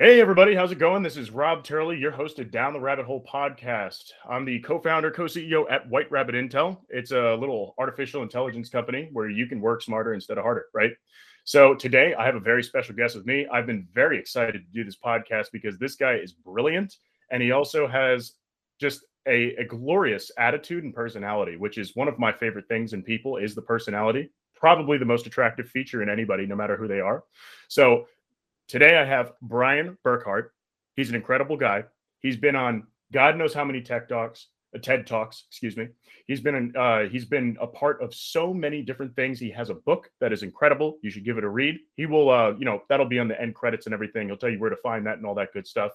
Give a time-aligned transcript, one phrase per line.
[0.00, 1.02] Hey, everybody, how's it going?
[1.02, 4.12] This is Rob Turley, your host of Down the Rabbit Hole podcast.
[4.30, 6.78] I'm the co founder, co CEO at White Rabbit Intel.
[6.88, 10.92] It's a little artificial intelligence company where you can work smarter instead of harder, right?
[11.42, 13.48] So today I have a very special guest with me.
[13.52, 16.94] I've been very excited to do this podcast because this guy is brilliant
[17.32, 18.34] and he also has
[18.80, 23.02] just a, a glorious attitude and personality, which is one of my favorite things in
[23.02, 24.30] people is the personality.
[24.54, 27.24] Probably the most attractive feature in anybody, no matter who they are.
[27.66, 28.06] So
[28.68, 30.50] Today I have Brian Burkhart.
[30.94, 31.84] He's an incredible guy.
[32.20, 35.88] He's been on God knows how many tech talks, uh, TED talks, excuse me.
[36.26, 39.40] He's been in, uh, he's been a part of so many different things.
[39.40, 40.98] He has a book that is incredible.
[41.00, 41.78] You should give it a read.
[41.96, 44.28] He will, uh, you know, that'll be on the end credits and everything.
[44.28, 45.92] He'll tell you where to find that and all that good stuff.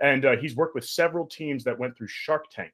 [0.00, 2.72] And uh, he's worked with several teams that went through Shark Tank.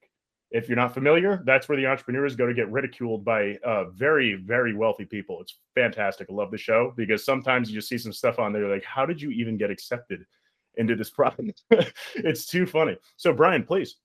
[0.51, 4.35] If you're not familiar, that's where the entrepreneurs go to get ridiculed by uh, very,
[4.35, 5.41] very wealthy people.
[5.41, 6.27] It's fantastic.
[6.29, 9.07] I love the show because sometimes you just see some stuff on there like, how
[9.07, 10.25] did you even get accepted
[10.77, 11.63] into this product?
[12.17, 12.97] it's too funny.
[13.17, 13.97] So, Brian, please.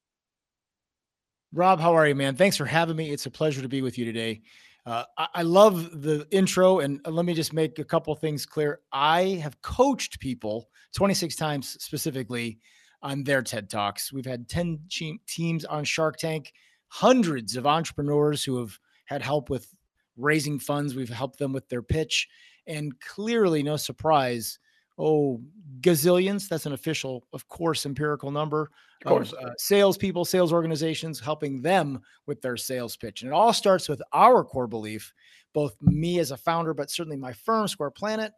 [1.52, 2.36] Rob, how are you, man?
[2.36, 3.12] Thanks for having me.
[3.12, 4.42] It's a pleasure to be with you today.
[4.86, 8.82] Uh, I, I, love the intro, and let me just make a couple things clear.
[8.92, 12.60] I have coached people 26 times specifically
[13.06, 14.12] on their TED Talks.
[14.12, 14.80] We've had 10
[15.28, 16.52] teams on Shark Tank,
[16.88, 19.72] hundreds of entrepreneurs who have had help with
[20.18, 20.96] raising funds.
[20.96, 22.28] We've helped them with their pitch.
[22.66, 24.58] And clearly, no surprise,
[24.98, 25.40] oh,
[25.82, 28.72] gazillions, that's an official, of course, empirical number
[29.06, 29.34] of, course.
[29.34, 33.22] of uh, salespeople, sales organizations, helping them with their sales pitch.
[33.22, 35.14] And it all starts with our core belief,
[35.54, 38.34] both me as a founder, but certainly my firm, Square Planet,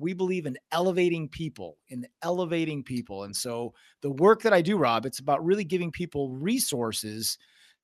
[0.00, 3.24] we believe in elevating people, in elevating people.
[3.24, 7.38] And so the work that I do, Rob, it's about really giving people resources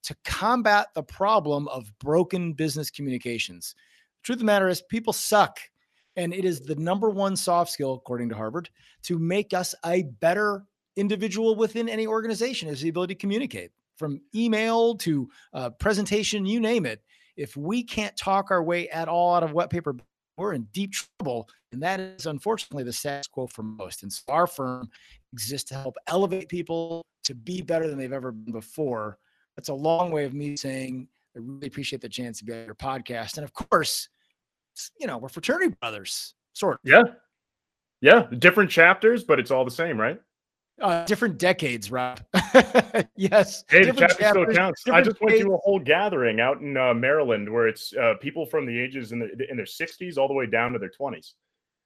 [0.04, 3.74] to combat the problem of broken business communications.
[4.22, 5.58] The truth of the matter is, people suck.
[6.16, 8.70] And it is the number one soft skill, according to Harvard,
[9.02, 10.64] to make us a better
[10.96, 16.58] individual within any organization is the ability to communicate from email to uh, presentation, you
[16.58, 17.02] name it.
[17.36, 19.94] If we can't talk our way at all out of wet paper
[20.36, 21.48] we're in deep trouble.
[21.76, 24.02] And that is unfortunately the status quo for most.
[24.02, 24.88] And so our firm
[25.34, 29.18] exists to help elevate people to be better than they've ever been before.
[29.56, 32.64] That's a long way of me saying I really appreciate the chance to be on
[32.64, 33.36] your podcast.
[33.36, 34.08] And of course,
[34.98, 36.80] you know, we're fraternity brothers, sort of.
[36.82, 37.02] Yeah.
[38.00, 38.26] Yeah.
[38.38, 40.18] Different chapters, but it's all the same, right?
[40.80, 42.22] Uh, different decades, Rob.
[43.16, 43.64] yes.
[43.68, 44.82] Hey, the chapter still counts.
[44.90, 48.46] I just went to a whole gathering out in uh, Maryland where it's uh, people
[48.46, 51.32] from the ages in, the, in their 60s all the way down to their 20s.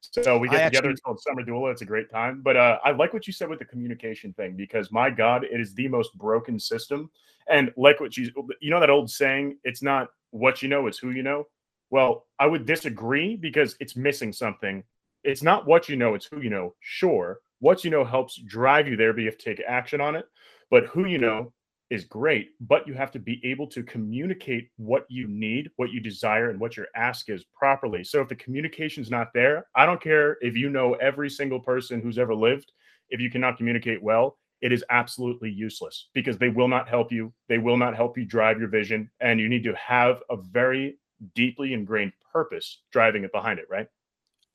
[0.00, 0.76] So we get I together.
[0.78, 1.70] Actually, it's called Summer Duel.
[1.70, 2.40] It's a great time.
[2.42, 5.60] But uh, I like what you said with the communication thing because my God, it
[5.60, 7.10] is the most broken system.
[7.48, 8.30] And like what you,
[8.60, 11.46] you know, that old saying, it's not what you know, it's who you know.
[11.90, 14.84] Well, I would disagree because it's missing something.
[15.24, 16.74] It's not what you know, it's who you know.
[16.80, 20.16] Sure what you know helps drive you there, but you have to take action on
[20.16, 20.26] it.
[20.70, 21.52] But who you know
[21.90, 26.00] is great, but you have to be able to communicate what you need, what you
[26.00, 28.04] desire, and what your ask is properly.
[28.04, 32.00] So if the communication's not there, I don't care if you know every single person
[32.00, 32.72] who's ever lived.
[33.10, 37.32] If you cannot communicate well, it is absolutely useless because they will not help you.
[37.48, 39.10] They will not help you drive your vision.
[39.20, 40.98] And you need to have a very
[41.34, 43.88] deeply ingrained purpose driving it behind it, right?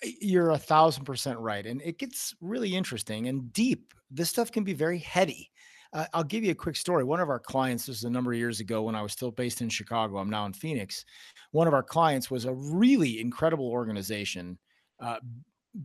[0.04, 1.66] You're a thousand percent right.
[1.66, 3.94] And it gets really interesting and deep.
[4.12, 5.52] This stuff can be very heady.
[5.96, 7.06] Uh, I'll give you a quick story.
[7.06, 9.32] One of our clients, this is a number of years ago when I was still
[9.32, 11.06] based in Chicago, I'm now in Phoenix.
[11.52, 14.60] One of our clients was a really incredible organization,
[15.00, 15.20] uh,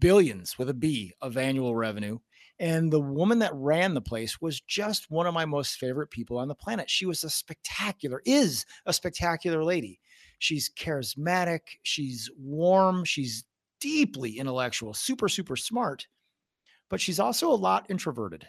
[0.00, 2.19] billions with a B of annual revenue.
[2.59, 6.38] And the woman that ran the place was just one of my most favorite people
[6.38, 6.91] on the planet.
[6.91, 10.00] She was a spectacular, is a spectacular lady.
[10.41, 13.44] She's charismatic, she's warm, she's
[13.81, 16.09] deeply intellectual, super, super smart,
[16.88, 18.48] but she's also a lot introverted.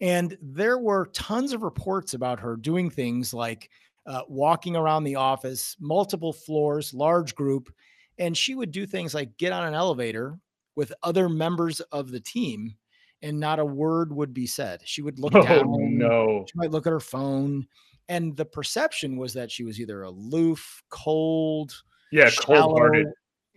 [0.00, 3.70] And there were tons of reports about her doing things like
[4.06, 7.72] uh, walking around the office, multiple floors, large group.
[8.18, 10.38] And she would do things like get on an elevator
[10.76, 12.74] with other members of the team
[13.22, 14.80] and not a word would be said.
[14.84, 15.98] She would look oh, down.
[15.98, 16.46] No.
[16.48, 17.66] She might look at her phone.
[18.08, 21.74] And the perception was that she was either aloof, cold,
[22.10, 23.06] yeah, cold hearted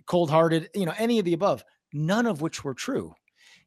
[0.05, 1.63] cold hearted, you know, any of the above,
[1.93, 3.13] none of which were true.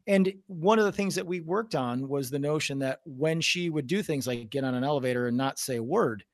[0.07, 3.71] And one of the things that we worked on was the notion that when she
[3.71, 6.25] would do things like get on an elevator and not say a word,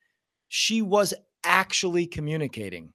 [0.48, 1.14] she was
[1.44, 2.92] actually communicating.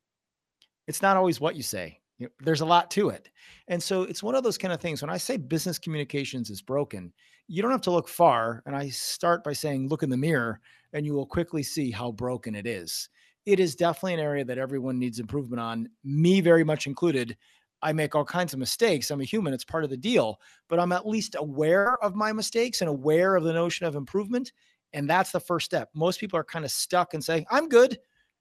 [0.88, 2.00] It's not always what you say.
[2.40, 3.30] there's a lot to it.
[3.68, 5.02] And so it's one of those kind of things.
[5.02, 7.12] When I say business communications is broken,
[7.48, 8.64] you don't have to look far.
[8.66, 10.60] And I start by saying, look in the mirror,
[10.94, 13.10] and you will quickly see how broken it is
[13.48, 17.38] it is definitely an area that everyone needs improvement on, me very much included.
[17.82, 19.12] I make all kinds of mistakes.
[19.12, 22.34] I'm a human, it's part of the deal, but I'm at least aware of my
[22.34, 24.52] mistakes and aware of the notion of improvement.
[24.94, 25.90] And that's the first step.
[25.94, 28.00] Most people are kind of stuck and saying, I'm good,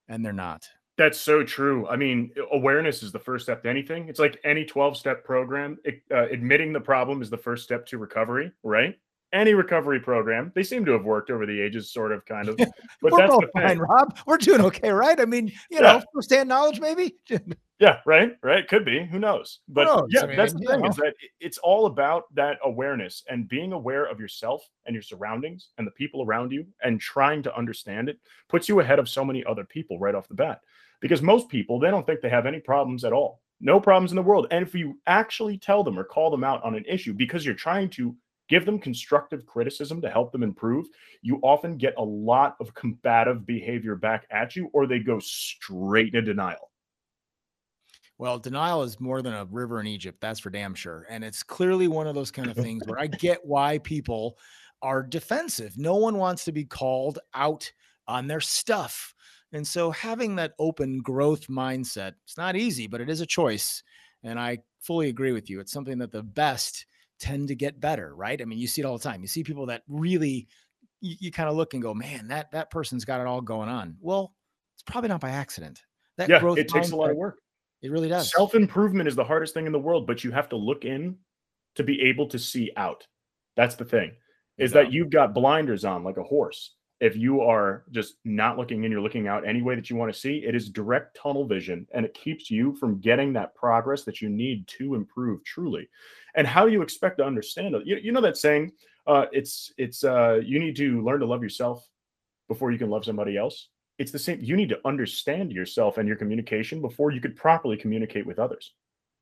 [0.08, 0.68] and they're not.
[0.96, 1.86] That's so true.
[1.88, 4.08] I mean, awareness is the first step to anything.
[4.08, 5.76] It's like any 12 step program.
[5.86, 8.98] Uh, admitting the problem is the first step to recovery, right?
[9.36, 12.56] Any recovery program, they seem to have worked over the ages, sort of, kind of.
[13.02, 14.18] But We're that's the fine, Rob.
[14.26, 15.20] We're doing okay, right?
[15.20, 15.80] I mean, you yeah.
[15.80, 17.14] know, first-hand knowledge, maybe.
[17.78, 18.66] yeah, right, right.
[18.66, 19.04] Could be.
[19.04, 19.60] Who knows?
[19.68, 20.08] But knows?
[20.08, 20.88] yeah, I mean, that's the thing know.
[20.88, 25.68] is that it's all about that awareness and being aware of yourself and your surroundings
[25.76, 28.18] and the people around you, and trying to understand it
[28.48, 30.60] puts you ahead of so many other people right off the bat
[31.00, 34.16] because most people they don't think they have any problems at all no problems in
[34.16, 37.12] the world and if you actually tell them or call them out on an issue
[37.12, 38.14] because you're trying to
[38.48, 40.86] give them constructive criticism to help them improve
[41.22, 46.14] you often get a lot of combative behavior back at you or they go straight
[46.14, 46.70] into denial
[48.18, 51.06] well, denial is more than a river in Egypt, that's for damn sure.
[51.10, 54.38] And it's clearly one of those kind of things where I get why people
[54.82, 55.76] are defensive.
[55.76, 57.70] No one wants to be called out
[58.08, 59.14] on their stuff.
[59.52, 63.82] And so having that open growth mindset, it's not easy, but it is a choice.
[64.22, 65.60] And I fully agree with you.
[65.60, 66.86] It's something that the best
[67.18, 68.40] tend to get better, right?
[68.40, 69.22] I mean, you see it all the time.
[69.22, 70.48] You see people that really
[71.00, 73.68] you, you kind of look and go, man, that that person's got it all going
[73.68, 73.96] on.
[74.00, 74.32] Well,
[74.74, 75.82] it's probably not by accident.
[76.16, 77.38] That yeah, growth it takes a lot of work.
[77.82, 78.30] It really does.
[78.30, 81.16] Self improvement is the hardest thing in the world, but you have to look in
[81.74, 83.06] to be able to see out.
[83.56, 84.12] That's the thing.
[84.58, 88.84] Is that you've got blinders on like a horse if you are just not looking
[88.84, 91.46] in, you're looking out any way that you want to see, it is direct tunnel
[91.46, 95.88] vision and it keeps you from getting that progress that you need to improve truly.
[96.34, 97.86] And how do you expect to understand it?
[97.86, 98.72] You, you know that saying,
[99.06, 101.86] uh, it's it's uh, you need to learn to love yourself
[102.48, 103.68] before you can love somebody else.
[103.98, 104.40] It's the same.
[104.42, 108.72] You need to understand yourself and your communication before you could properly communicate with others.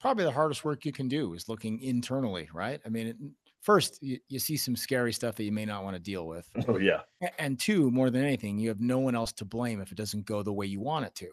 [0.00, 2.80] Probably the hardest work you can do is looking internally, right?
[2.84, 6.00] I mean, first you, you see some scary stuff that you may not want to
[6.00, 6.48] deal with.
[6.68, 7.00] Oh yeah.
[7.38, 10.26] And two more than anything you have no one else to blame if it doesn't
[10.26, 11.28] go the way you want it to.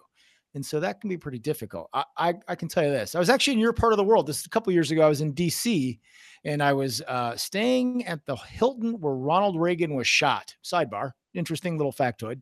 [0.54, 1.90] And so that can be pretty difficult.
[1.94, 4.04] I i, I can tell you this i was actually in your part of the
[4.04, 6.00] world this is a couple years ago i was in dc
[6.44, 10.56] and i was uh, staying at the hilton where ronald reagan was shot.
[10.64, 12.42] Sidebar interesting little factoid.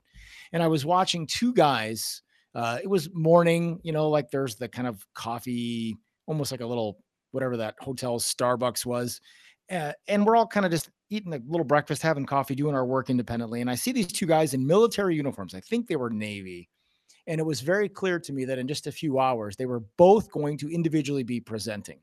[0.54, 2.22] And i was watching two guys
[2.56, 5.96] uh, it was morning you know like there's the kind of coffee
[6.26, 6.98] almost like a little
[7.32, 9.22] whatever that hotel starbucks was
[9.70, 12.86] uh, and we're all kind of just eating a little breakfast, having coffee, doing our
[12.86, 13.62] work independently.
[13.62, 15.56] And I see these two guys in military uniforms.
[15.56, 16.70] I think they were Navy.
[17.28, 19.82] And it was very clear to me that in just a few hours, they were
[19.98, 22.00] both going to individually be presenting.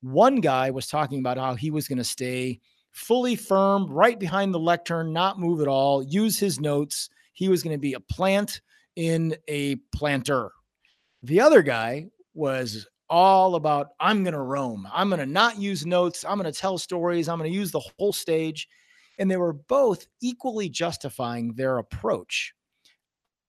[0.00, 2.60] One guy was talking about how he was going to stay
[2.92, 7.08] fully firm right behind the lectern, not move at all, use his notes.
[7.32, 8.60] He was going to be a plant
[8.96, 10.52] in a planter.
[11.22, 14.88] The other guy was all about I'm going to roam.
[14.90, 16.24] I'm going to not use notes.
[16.24, 17.28] I'm going to tell stories.
[17.28, 18.66] I'm going to use the whole stage.
[19.18, 22.54] And they were both equally justifying their approach.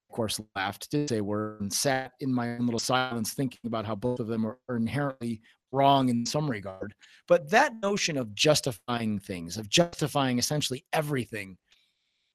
[0.09, 3.85] Of course, laughed, did say word, and sat in my own little silence thinking about
[3.85, 6.93] how both of them are inherently wrong in some regard.
[7.29, 11.57] But that notion of justifying things, of justifying essentially everything,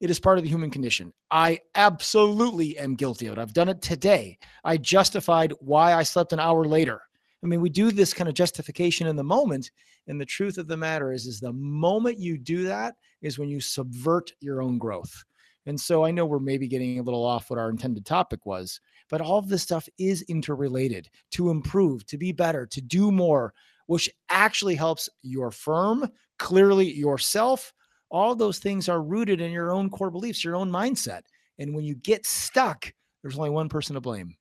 [0.00, 1.12] it is part of the human condition.
[1.30, 3.38] I absolutely am guilty of it.
[3.38, 4.38] I've done it today.
[4.64, 7.02] I justified why I slept an hour later.
[7.42, 9.70] I mean, we do this kind of justification in the moment.
[10.06, 13.48] And the truth of the matter is, is the moment you do that is when
[13.48, 15.24] you subvert your own growth.
[15.66, 18.80] And so I know we're maybe getting a little off what our intended topic was,
[19.10, 23.52] but all of this stuff is interrelated to improve, to be better, to do more,
[23.86, 27.72] which actually helps your firm, clearly yourself.
[28.10, 31.22] All those things are rooted in your own core beliefs, your own mindset.
[31.58, 32.90] And when you get stuck,
[33.22, 34.36] there's only one person to blame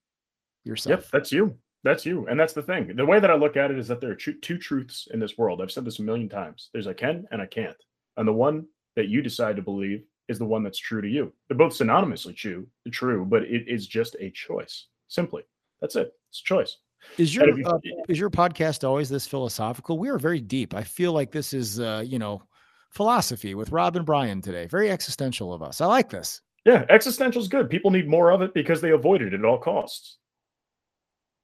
[0.63, 1.01] yourself.
[1.01, 1.57] Yep, that's you.
[1.87, 2.27] That's you.
[2.27, 2.93] And that's the thing.
[2.95, 5.37] The way that I look at it is that there are two truths in this
[5.37, 5.61] world.
[5.61, 6.69] I've said this a million times.
[6.73, 7.77] There's I can and I can't.
[8.17, 8.65] And the one
[8.97, 11.31] that you decide to believe is the one that's true to you.
[11.47, 14.87] They're both synonymously true, true, but it is just a choice.
[15.07, 15.43] Simply.
[15.79, 16.11] That's it.
[16.29, 16.75] It's a choice.
[17.17, 17.79] Is your you, uh,
[18.09, 19.97] is your podcast always this philosophical?
[19.97, 20.73] We are very deep.
[20.73, 22.43] I feel like this is uh, you know,
[22.89, 24.65] philosophy with Rob and Brian today.
[24.65, 25.79] Very existential of us.
[25.79, 26.41] I like this.
[26.65, 27.69] Yeah, existential is good.
[27.69, 30.17] People need more of it because they avoid it at all costs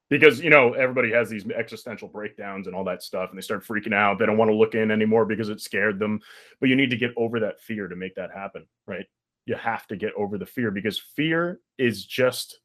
[0.09, 3.65] because you know everybody has these existential breakdowns and all that stuff and they start
[3.65, 4.19] freaking out.
[4.19, 6.19] They don't want to look in anymore because it scared them.
[6.59, 9.05] But you need to get over that fear to make that happen right?
[9.45, 12.59] You have to get over the fear because fear is just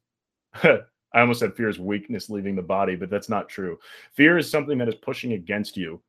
[0.63, 0.79] i
[1.13, 3.77] almost said fear is weakness leaving the body but that's not true.
[4.13, 6.01] Fear is something that is pushing against you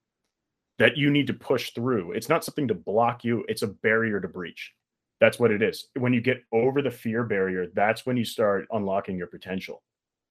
[0.79, 2.13] that you need to push through.
[2.13, 4.73] It's not something to block you it's a barrier to breach.
[5.21, 5.89] That's what it is.
[5.99, 9.83] When you get over the fear barrier that's when you start unlocking your potential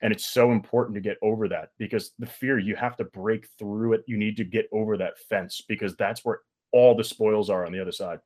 [0.01, 3.47] And it's so important to get over that because the fear, you have to break
[3.57, 4.03] through it.
[4.07, 6.39] You need to get over that fence because that's where
[6.71, 8.19] all the spoils are on the other side.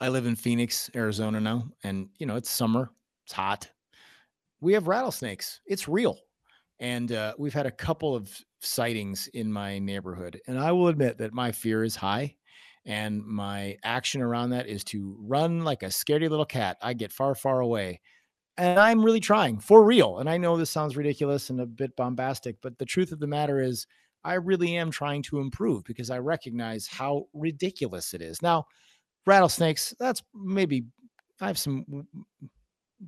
[0.00, 2.90] I live in Phoenix, Arizona now, and you know, it's summer,
[3.24, 3.70] it's hot.
[4.60, 5.60] We have rattlesnakes.
[5.66, 6.18] It's real.
[6.80, 8.28] And uh, we've had a couple of
[8.60, 10.40] sightings in my neighborhood.
[10.48, 12.34] And I will admit that my fear is high.
[12.84, 16.78] And my action around that is to run like a scaredy little cat.
[16.82, 18.00] I get far, far away.
[18.58, 20.18] And I'm really trying for real.
[20.18, 23.26] And I know this sounds ridiculous and a bit bombastic, but the truth of the
[23.26, 23.86] matter is,
[24.24, 28.40] I really am trying to improve because I recognize how ridiculous it is.
[28.40, 28.66] Now,
[29.26, 30.84] rattlesnakes, that's maybe
[31.40, 32.06] I have some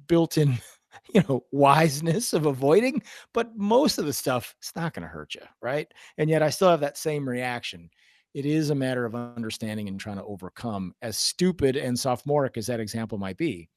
[0.09, 0.59] built in
[1.13, 5.35] you know wiseness of avoiding but most of the stuff it's not going to hurt
[5.35, 7.91] you right and yet i still have that same reaction
[8.33, 12.67] it is a matter of understanding and trying to overcome as stupid and sophomoric as
[12.67, 13.69] that example might be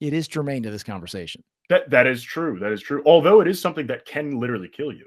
[0.00, 3.48] it is germane to this conversation that that is true that is true although it
[3.48, 5.06] is something that can literally kill you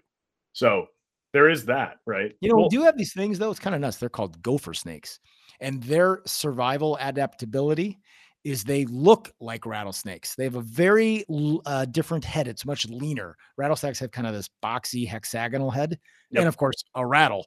[0.54, 0.86] so
[1.34, 3.76] there is that right you know well, we do have these things though it's kind
[3.76, 5.20] of nuts they're called gopher snakes
[5.60, 8.00] and their survival adaptability
[8.44, 10.36] is they look like rattlesnakes.
[10.36, 11.24] They have a very
[11.66, 12.48] uh, different head.
[12.48, 13.38] It's much leaner.
[13.58, 15.98] Rattlesnakes have kind of this boxy hexagonal head,
[16.32, 16.42] yep.
[16.42, 17.46] and of course a rattle.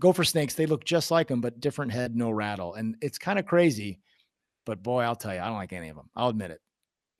[0.00, 3.38] Gopher snakes, they look just like them, but different head, no rattle, and it's kind
[3.38, 3.98] of crazy.
[4.64, 6.08] But boy, I'll tell you, I don't like any of them.
[6.14, 6.60] I'll admit it.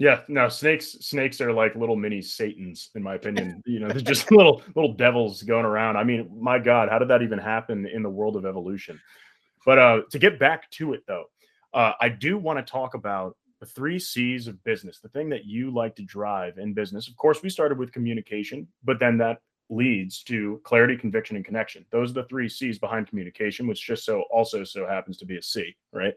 [0.00, 3.62] Yeah, no, snakes snakes are like little mini satans in my opinion.
[3.66, 5.98] you know, they're just little little devils going around.
[5.98, 8.98] I mean, my god, how did that even happen in the world of evolution?
[9.66, 11.26] But uh to get back to it though,
[11.74, 15.44] uh, I do want to talk about the three C's of business, the thing that
[15.44, 17.06] you like to drive in business.
[17.06, 21.84] Of course, we started with communication, but then that leads to clarity, conviction, and connection.
[21.92, 25.36] Those are the three C's behind communication, which just so also so happens to be
[25.36, 26.14] a C, right?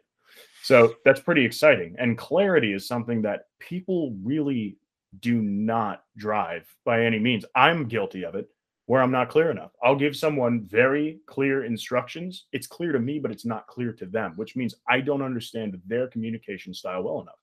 [0.64, 1.94] So that's pretty exciting.
[1.98, 4.78] And clarity is something that people really
[5.20, 7.44] do not drive by any means.
[7.54, 8.48] I'm guilty of it
[8.86, 9.72] where I'm not clear enough.
[9.82, 12.46] I'll give someone very clear instructions.
[12.52, 15.78] It's clear to me, but it's not clear to them, which means I don't understand
[15.84, 17.34] their communication style well enough.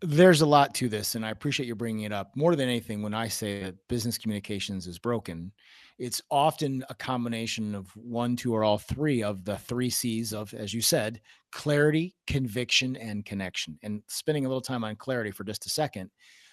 [0.00, 2.36] There's a lot to this, and I appreciate you bringing it up.
[2.36, 5.50] More than anything, when I say that business communications is broken,
[5.98, 10.54] it's often a combination of one, two, or all three of the three C's of,
[10.54, 13.76] as you said, clarity, conviction, and connection.
[13.82, 16.10] And spending a little time on clarity for just a second,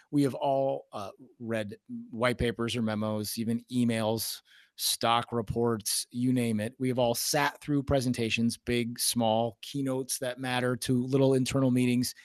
[0.09, 1.75] we have all uh, read
[2.09, 4.41] white papers or memos, even emails,
[4.75, 6.73] stock reports, you name it.
[6.79, 12.15] We have all sat through presentations, big, small, keynotes that matter to little internal meetings,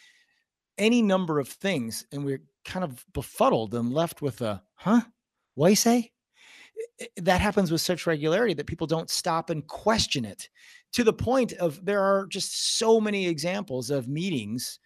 [0.81, 2.05] any number of things.
[2.11, 5.03] And we're kind of befuddled and left with a, huh?
[5.57, 6.11] You say?
[7.19, 10.49] That happens with such regularity that people don't stop and question it
[10.93, 14.81] to the point of there are just so many examples of meetings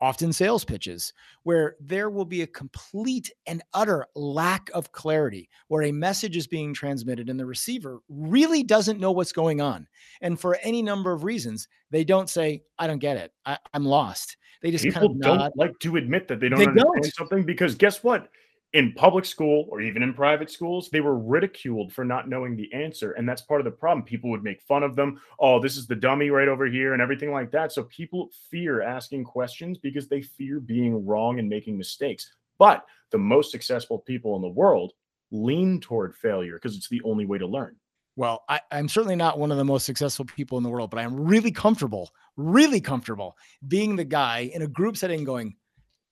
[0.00, 1.12] often sales pitches,
[1.42, 6.46] where there will be a complete and utter lack of clarity, where a message is
[6.46, 9.86] being transmitted and the receiver really doesn't know what's going on.
[10.20, 13.32] And for any number of reasons, they don't say, I don't get it.
[13.44, 14.36] I, am lost.
[14.62, 17.14] They just People kind of don't like to admit that they don't they understand don't.
[17.14, 18.28] something because guess what?
[18.74, 22.72] in public school or even in private schools, they were ridiculed for not knowing the
[22.74, 23.12] answer.
[23.12, 24.04] And that's part of the problem.
[24.04, 25.20] People would make fun of them.
[25.40, 27.72] Oh, this is the dummy right over here and everything like that.
[27.72, 32.30] So people fear asking questions because they fear being wrong and making mistakes.
[32.58, 34.92] But the most successful people in the world
[35.30, 37.74] lean toward failure because it's the only way to learn.
[38.18, 40.98] Well, I, am certainly not one of the most successful people in the world, but
[40.98, 43.36] I'm really comfortable, really comfortable
[43.68, 45.54] being the guy in a group setting going,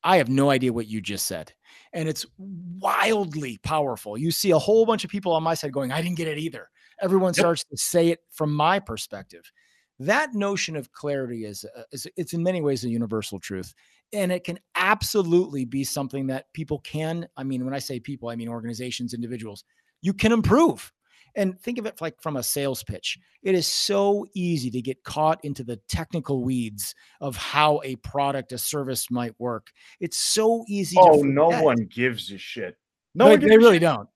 [0.04, 1.52] I have no idea what you just said.
[1.92, 4.16] And it's wildly powerful.
[4.16, 6.38] You see a whole bunch of people on my side going, I didn't get it
[6.38, 6.68] either.
[7.02, 7.40] Everyone yep.
[7.40, 9.50] starts to say it from my perspective.
[9.98, 13.75] That notion of clarity is, uh, is it's in many ways a universal truth.
[14.12, 17.26] And it can absolutely be something that people can.
[17.36, 19.64] I mean, when I say people, I mean organizations, individuals,
[20.02, 20.92] you can improve.
[21.37, 23.19] And think of it like from a sales pitch.
[23.43, 28.52] It is so easy to get caught into the technical weeds of how a product,
[28.52, 29.71] a service might work.
[30.00, 30.97] It's so easy.
[30.99, 32.76] Oh, no one gives a shit.
[33.14, 33.83] No, they, they really shit.
[33.83, 34.09] don't.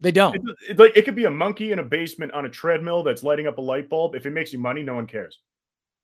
[0.00, 0.36] They don't.
[0.36, 3.22] It, it, like it could be a monkey in a basement on a treadmill that's
[3.22, 4.14] lighting up a light bulb.
[4.14, 5.40] If it makes you money, no one cares.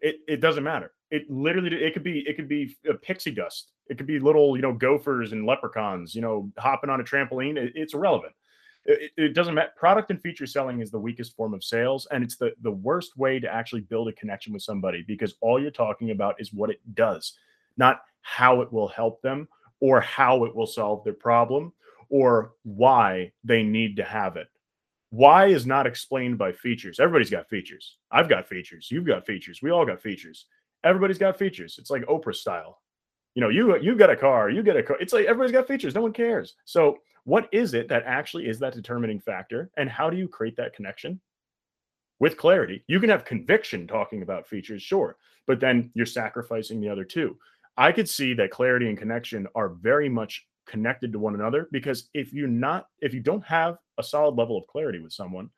[0.00, 0.92] It it doesn't matter.
[1.10, 3.72] It literally it could be it could be a pixie dust.
[3.88, 7.56] It could be little you know gophers and leprechauns you know hopping on a trampoline.
[7.56, 8.32] It, it's irrelevant
[8.84, 9.72] it, it, doesn't matter.
[9.76, 13.16] Product and feature selling is the weakest form of sales, and it's the the worst
[13.16, 16.70] way to actually build a connection with somebody because all you're talking about is what
[16.70, 17.34] it does,
[17.76, 19.48] not how it will help them
[19.80, 21.72] or how it will solve their problem
[22.08, 24.48] or why they need to have it.
[25.10, 27.00] Why is not explained by features.
[27.00, 27.96] Everybody's got features.
[28.10, 28.88] I've got features.
[28.90, 29.60] You've got features.
[29.62, 30.46] We all got features.
[30.84, 31.76] Everybody's got features.
[31.78, 32.80] It's like Oprah style.
[33.34, 34.96] You know, you you got a car, you get a car.
[35.00, 35.94] It's like everybody's got features.
[35.94, 36.56] No one cares.
[36.64, 40.56] So, what is it that actually is that determining factor, and how do you create
[40.56, 41.20] that connection?
[42.18, 46.88] With clarity, you can have conviction talking about features, sure, but then you're sacrificing the
[46.88, 47.36] other two.
[47.76, 52.10] I could see that clarity and connection are very much connected to one another because
[52.14, 55.50] if you're not, if you don't have a solid level of clarity with someone,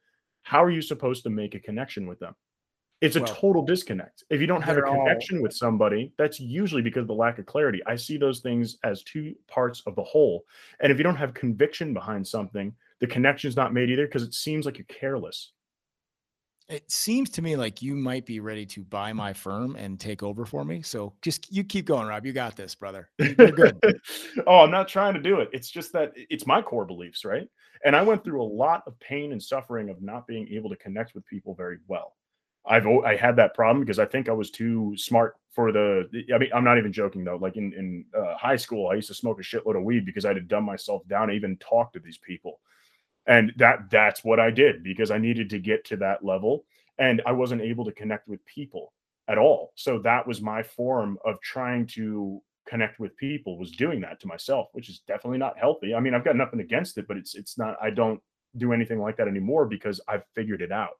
[0.42, 2.35] how are you supposed to make a connection with them?
[3.02, 4.23] It's a Well, total disconnect.
[4.30, 7.14] If you don't have a they're all- connection with somebody, that's usually because of the
[7.14, 7.80] lack of clarity.
[7.85, 10.44] I see those things as two parts of the whole.
[10.80, 14.32] And if you don't have conviction behind something, the connection's not made either because it
[14.35, 15.50] seems like you're careless.
[16.68, 20.23] It seems to me like you might be ready to buy my firm and take
[20.23, 20.80] over for me.
[20.80, 22.25] So just you keep going, Rob.
[22.25, 23.11] You got this, brother.
[23.18, 23.78] You're good.
[24.47, 25.50] oh, I'm not trying to do it.
[25.52, 27.49] It's just that it's my core beliefs, right?
[27.85, 30.76] And I went through a lot of pain and suffering of not being able to
[30.76, 32.14] connect with people very well.
[32.64, 36.09] I've I had that problem because I think I was too smart for the.
[36.35, 37.37] I mean, I'm not even joking though.
[37.37, 40.25] Like in in uh, high school, I used to smoke a shitload of weed because
[40.25, 42.61] I had to dumb myself down even talk to these people,
[43.26, 46.64] and that that's what I did because I needed to get to that level,
[46.99, 48.92] and I wasn't able to connect with people
[49.28, 49.73] at all.
[49.75, 54.26] So that was my form of trying to connect with people was doing that to
[54.26, 55.95] myself, which is definitely not healthy.
[55.95, 57.76] I mean, I've got nothing against it, but it's it's not.
[57.83, 58.21] I don't
[58.57, 60.99] do anything like that anymore because I've figured it out.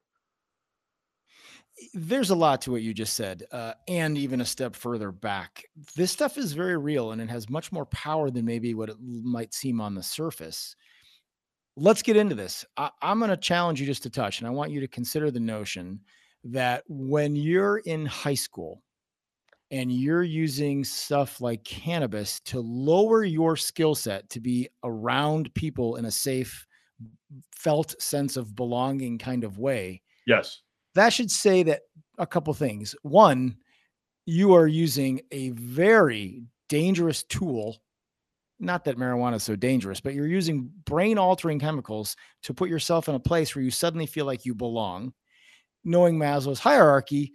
[1.95, 5.65] There's a lot to what you just said, uh, and even a step further back.
[5.97, 8.97] This stuff is very real and it has much more power than maybe what it
[9.01, 10.77] might seem on the surface.
[11.77, 12.65] Let's get into this.
[12.77, 15.31] I, I'm going to challenge you just to touch, and I want you to consider
[15.31, 16.01] the notion
[16.45, 18.83] that when you're in high school
[19.71, 25.97] and you're using stuff like cannabis to lower your skill set to be around people
[25.97, 26.67] in a safe,
[27.57, 30.63] felt sense of belonging kind of way, Yes.
[30.95, 31.83] That should say that
[32.19, 32.95] a couple things.
[33.03, 33.57] One,
[34.27, 37.79] you are using a very dangerous tool.
[38.61, 43.09] Not that marijuana is so dangerous, but you're using brain altering chemicals to put yourself
[43.09, 45.13] in a place where you suddenly feel like you belong.
[45.85, 47.33] Knowing Maslow's hierarchy,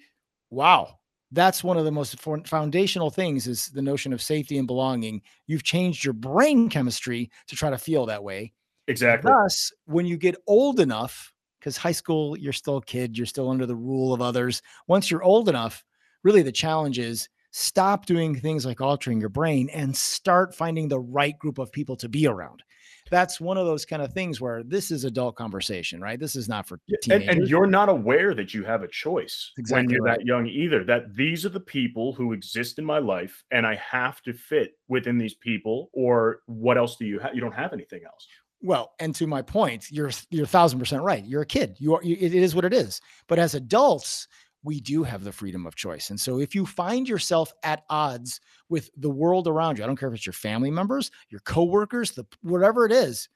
[0.50, 0.98] wow,
[1.32, 5.22] that's one of the most foundational things is the notion of safety and belonging.
[5.48, 8.54] You've changed your brain chemistry to try to feel that way.
[8.88, 9.30] Exactly.
[9.30, 13.50] Thus, when you get old enough, because high school, you're still a kid, you're still
[13.50, 14.62] under the rule of others.
[14.88, 15.84] Once you're old enough,
[16.24, 21.00] really the challenge is stop doing things like altering your brain and start finding the
[21.00, 22.62] right group of people to be around.
[23.10, 26.20] That's one of those kind of things where this is adult conversation, right?
[26.20, 27.36] This is not for Yeah, And, teenagers.
[27.38, 30.20] and you're not aware that you have a choice when you're right.
[30.20, 30.84] that young either.
[30.84, 34.78] That these are the people who exist in my life, and I have to fit
[34.90, 35.90] within these people.
[35.94, 37.34] Or what else do you have?
[37.34, 38.28] You don't have anything else.
[38.62, 41.24] Well, and to my point, you're you're a thousand percent right.
[41.24, 41.76] You're a kid.
[41.80, 42.04] You are.
[42.04, 43.02] You, it is what it is.
[43.28, 44.28] But as adults,
[44.64, 46.10] we do have the freedom of choice.
[46.10, 49.96] And so, if you find yourself at odds with the world around you, I don't
[49.96, 53.30] care if it's your family members, your coworkers, the whatever it is,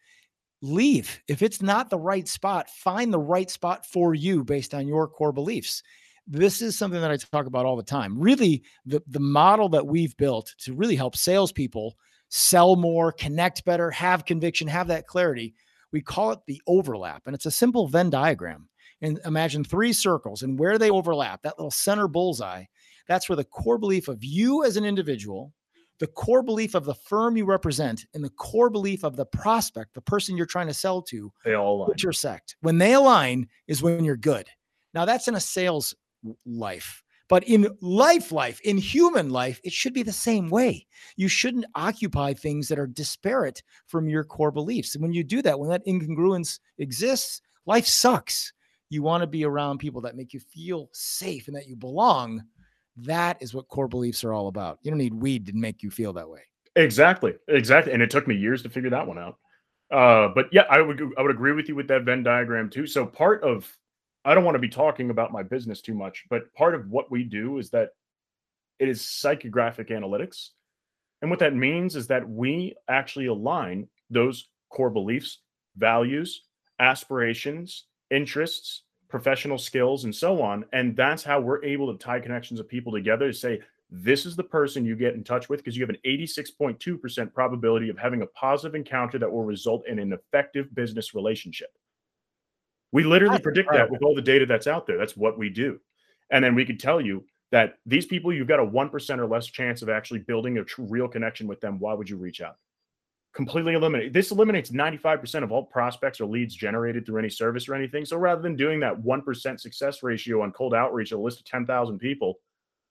[0.62, 1.22] leave.
[1.28, 5.08] If it's not the right spot, find the right spot for you based on your
[5.08, 5.84] core beliefs.
[6.28, 8.20] This is something that I talk about all the time.
[8.20, 11.96] Really, the the model that we've built to really help salespeople
[12.32, 15.54] sell more, connect better, have conviction, have that clarity.
[15.92, 18.70] We call it the overlap, and it's a simple Venn diagram.
[19.02, 22.64] And imagine three circles, and where they overlap, that little center bullseye,
[23.08, 25.52] that's where the core belief of you as an individual,
[26.00, 29.94] the core belief of the firm you represent, and the core belief of the prospect,
[29.94, 31.92] the person you're trying to sell to, They all align.
[31.92, 32.56] intersect.
[32.62, 34.48] When they align is when you're good.
[34.94, 35.94] Now that's in a sales
[36.46, 37.04] life.
[37.32, 40.86] But in life, life, in human life, it should be the same way.
[41.16, 44.96] You shouldn't occupy things that are disparate from your core beliefs.
[44.96, 48.52] And when you do that, when that incongruence exists, life sucks.
[48.90, 52.44] You want to be around people that make you feel safe and that you belong.
[52.98, 54.80] That is what core beliefs are all about.
[54.82, 56.42] You don't need weed to make you feel that way.
[56.76, 57.94] Exactly, exactly.
[57.94, 59.38] And it took me years to figure that one out.
[59.90, 62.86] Uh, but yeah, I would I would agree with you with that Venn diagram too.
[62.86, 63.74] So part of
[64.24, 67.10] I don't want to be talking about my business too much, but part of what
[67.10, 67.90] we do is that
[68.80, 70.50] it is psychographic analytics.
[71.22, 75.40] And what that means is that we actually align those core beliefs,
[75.78, 76.44] values,
[76.80, 80.66] aspirations, interests, professional skills, and so on.
[80.74, 83.60] And that's how we're able to tie connections of people together to say,
[83.92, 87.90] this is the person you get in touch with because you have an 86.2% probability
[87.90, 91.70] of having a positive encounter that will result in an effective business relationship.
[92.92, 94.98] We literally That's predict that with all the data that's out there.
[94.98, 95.80] That's what we do.
[96.30, 99.48] And then we could tell you that these people, you've got a 1% or less
[99.48, 101.80] chance of actually building a true, real connection with them.
[101.80, 102.56] Why would you reach out?
[103.34, 104.12] Completely eliminate.
[104.14, 108.04] This eliminates 95% of all prospects or leads generated through any service or anything.
[108.04, 112.00] So rather than doing that 1% success ratio on cold outreach, a list of 10,000
[112.00, 112.40] people,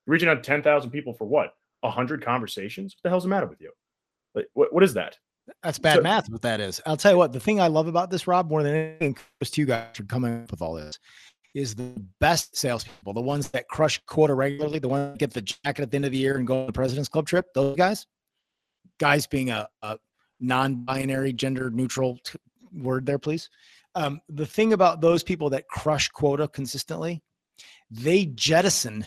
[0.07, 1.55] reaching out to 10,000 people for what?
[1.81, 2.95] 100 conversations.
[2.95, 3.73] What the hell's the matter with you?
[4.35, 5.19] Like, what, what is that?
[5.63, 6.29] That's bad So- math.
[6.29, 6.81] What that is.
[6.87, 7.33] I'll tell you what.
[7.33, 10.43] The thing I love about this, Rob, more than anything, those two guys are coming
[10.43, 10.99] up with all this,
[11.55, 15.43] is the best salespeople, the ones that crush quota regularly, the ones that get the
[15.43, 17.53] jacket at the end of the year and go on the President's Club trip.
[17.55, 18.07] Those guys,
[18.99, 19.99] guys being a, a
[20.39, 22.39] non-binary, gender-neutral t-
[22.73, 23.51] word there, please.
[23.97, 27.21] Um, the thing about those people that crush quota consistently,
[27.91, 29.05] they jettison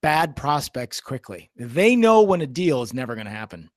[0.00, 1.50] bad prospects quickly.
[1.56, 3.68] They know when a deal is never going to happen.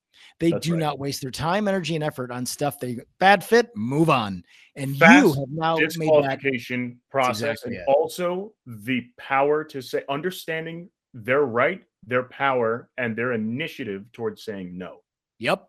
[0.41, 0.79] They That's do right.
[0.79, 4.43] not waste their time, energy, and effort on stuff they bad fit, move on.
[4.75, 7.87] And you have now made that disqualification process exactly and it.
[7.87, 14.75] also the power to say understanding their right their power and their initiative towards saying
[14.75, 15.01] no
[15.39, 15.67] yep.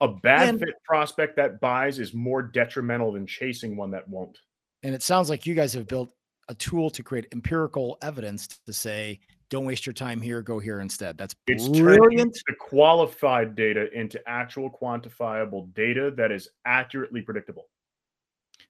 [0.00, 4.36] a bad And- fit prospect that buys is more detrimental than chasing one that won't
[4.82, 6.12] And it sounds like you guys have built
[6.48, 10.80] a tool to create empirical evidence to say, don't waste your time here, go here
[10.80, 11.16] instead.
[11.16, 12.38] That's it's turning brilliant.
[12.46, 17.66] the qualified data into actual quantifiable data that is accurately predictable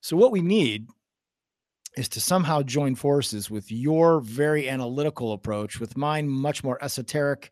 [0.00, 0.88] So what we need
[1.96, 7.50] is to somehow join forces with your very analytical approach, with mine much more esoteric,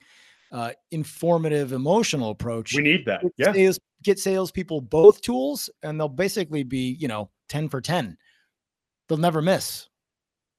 [0.53, 2.75] uh, informative, emotional approach.
[2.75, 7.09] we need that get yeah sales, get salespeople both tools, and they'll basically be, you
[7.09, 8.17] know, 10 for 10.
[9.09, 9.89] They'll never miss.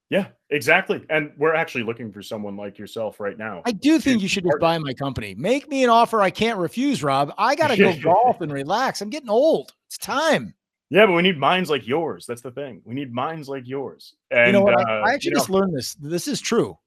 [0.09, 4.21] Yeah exactly and we're actually looking for someone like yourself right now I do think
[4.21, 5.35] you should just buy my company.
[5.35, 7.33] Make me an offer I can't refuse, Rob.
[7.37, 9.01] I got to go golf and relax.
[9.01, 9.73] I'm getting old.
[9.87, 10.53] It's time.
[10.89, 12.25] Yeah, but we need minds like yours.
[12.25, 12.81] That's the thing.
[12.85, 14.15] We need minds like yours.
[14.31, 14.79] And you know what?
[14.79, 15.95] uh, I, I actually you know, just learned this.
[15.95, 16.77] This is true.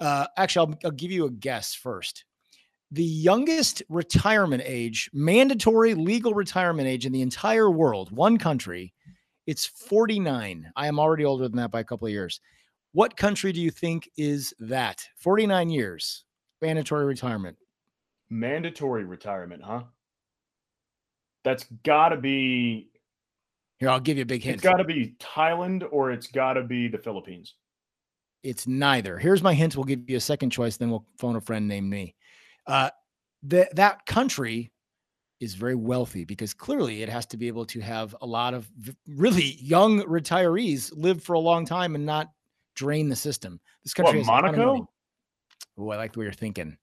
[0.00, 2.24] Uh, actually, I'll, I'll give you a guess first.
[2.90, 8.92] The youngest retirement age, mandatory legal retirement age in the entire world, one country,
[9.46, 10.72] it's 49.
[10.74, 12.40] I am already older than that by a couple of years.
[12.92, 15.06] What country do you think is that?
[15.18, 16.24] 49 years,
[16.62, 17.56] mandatory retirement.
[18.30, 19.82] mandatory retirement, huh?
[21.44, 22.88] That's got to be.
[23.78, 24.54] Here, I'll give you a big hint.
[24.54, 27.54] It's got to be Thailand or it's got to be the Philippines.
[28.42, 29.18] It's neither.
[29.18, 29.76] Here's my hint.
[29.76, 32.14] We'll give you a second choice, then we'll phone a friend named me.
[32.66, 32.90] Uh,
[33.42, 34.72] the, that country
[35.40, 38.70] is very wealthy because clearly it has to be able to have a lot of
[39.06, 42.30] really young retirees live for a long time and not
[42.74, 43.60] drain the system.
[43.84, 44.66] This country What, has a ton of money.
[44.66, 44.90] Monaco?
[45.78, 46.76] Oh, I like the way you're thinking.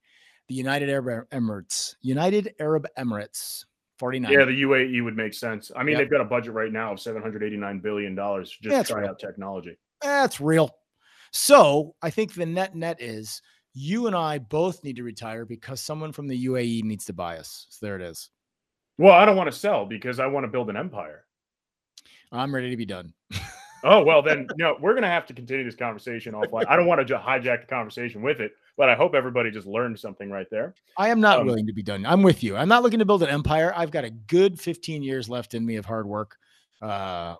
[0.49, 1.95] The United Arab Emirates.
[2.01, 3.65] United Arab Emirates.
[3.99, 4.31] 49.
[4.31, 5.71] Yeah, the UAE would make sense.
[5.75, 5.99] I mean, Yep.
[6.01, 9.01] they've got a budget right now of seven hundred eighty-nine billion dollars just That's try
[9.01, 9.11] real.
[9.11, 9.77] out technology.
[10.01, 10.71] That's real.
[11.31, 13.41] So I think the net net is
[13.73, 17.37] you and I both need to retire because someone from the UAE needs to buy
[17.37, 17.67] us.
[17.69, 18.29] So there it is.
[18.97, 21.25] Well, I don't want to sell because I want to build an empire.
[22.31, 23.13] I'm ready to be done.
[23.83, 26.65] Oh well, then no, we're gonna have to continue this conversation offline.
[26.67, 29.67] I don't want to ju- hijack the conversation with it, but I hope everybody just
[29.67, 30.73] learned something right there.
[30.97, 32.05] I am not Um, willing to be done.
[32.05, 32.55] I'm with you.
[32.55, 33.73] I'm not looking to build an empire.
[33.75, 36.37] I've got a good 15 years left in me of hard work.
[36.81, 37.35] Uh,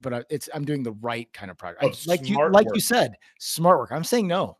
[0.00, 2.02] but I, it's I'm doing the right kind of progress.
[2.02, 2.74] Of like you like work.
[2.74, 3.90] you said, smart work.
[3.90, 4.58] I'm saying no.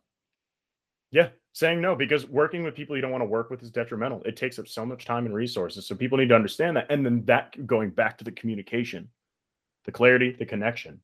[1.11, 4.23] Yeah, saying no because working with people you don't want to work with is detrimental.
[4.23, 5.85] It takes up so much time and resources.
[5.85, 6.87] So people need to understand that.
[6.89, 9.09] And then that going back to the communication,
[9.85, 10.99] the clarity, the connection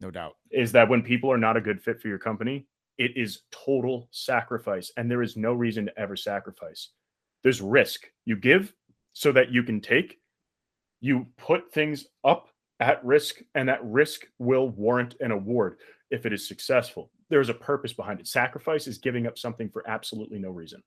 [0.00, 0.36] No doubt.
[0.50, 2.66] is that when people are not a good fit for your company,
[2.98, 4.90] it is total sacrifice.
[4.96, 6.90] And there is no reason to ever sacrifice.
[7.42, 8.06] There's risk.
[8.24, 8.74] You give
[9.12, 10.18] so that you can take.
[11.00, 15.78] You put things up at risk, and that risk will warrant an award
[16.10, 17.10] if it is successful.
[17.30, 18.26] There's a purpose behind it.
[18.28, 20.82] Sacrifice is giving up something for absolutely no reason.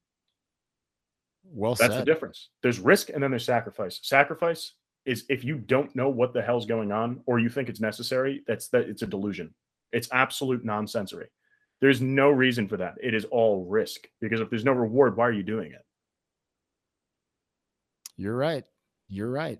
[1.46, 2.50] Well That's the difference.
[2.62, 4.00] There's risk and then there's sacrifice.
[4.04, 4.74] Sacrifice
[5.06, 8.44] is if you don't know what the hell's going on or you think it's necessary,
[8.48, 9.54] that's that it's a delusion.
[9.92, 11.28] It's absolute nonsensory.
[11.82, 12.96] There's no reason for that.
[13.02, 15.86] It is all risk because if there's no reward, why are you doing it?
[18.16, 18.64] You're right.
[19.10, 19.60] You're right.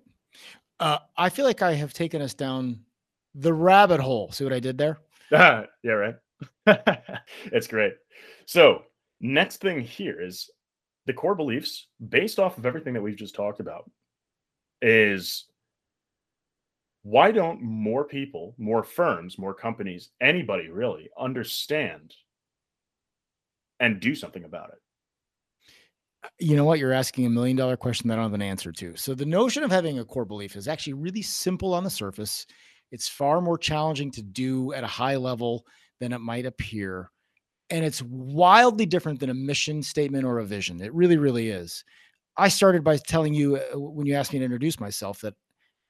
[0.80, 2.80] Uh, I feel like I have taken us down
[3.36, 4.32] the rabbit hole.
[4.32, 5.00] See what I did there?
[5.32, 6.16] yeah, right.
[7.46, 7.94] it's great.
[8.46, 8.84] So,
[9.22, 10.50] next thing here is
[11.06, 13.90] the core beliefs based off of everything that we've just talked about
[14.82, 15.46] is
[17.04, 22.14] why don't more people, more firms, more companies, anybody really understand
[23.80, 24.80] and do something about it?
[26.24, 26.80] Uh, you know what?
[26.80, 28.96] You're asking a million dollar question that I don't have an answer to.
[28.96, 32.46] So, the notion of having a core belief is actually really simple on the surface.
[32.92, 35.66] It's far more challenging to do at a high level
[36.04, 37.10] than it might appear.
[37.70, 40.82] And it's wildly different than a mission statement or a vision.
[40.82, 41.84] It really, really is.
[42.38, 45.34] I started by telling you uh, when you asked me to introduce myself that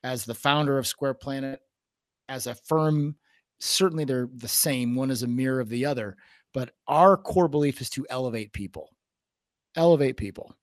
[0.03, 1.59] as the founder of Square Planet,
[2.29, 3.15] as a firm,
[3.59, 4.95] certainly they're the same.
[4.95, 6.15] One is a mirror of the other,
[6.53, 8.89] but our core belief is to elevate people.
[9.75, 10.55] elevate people.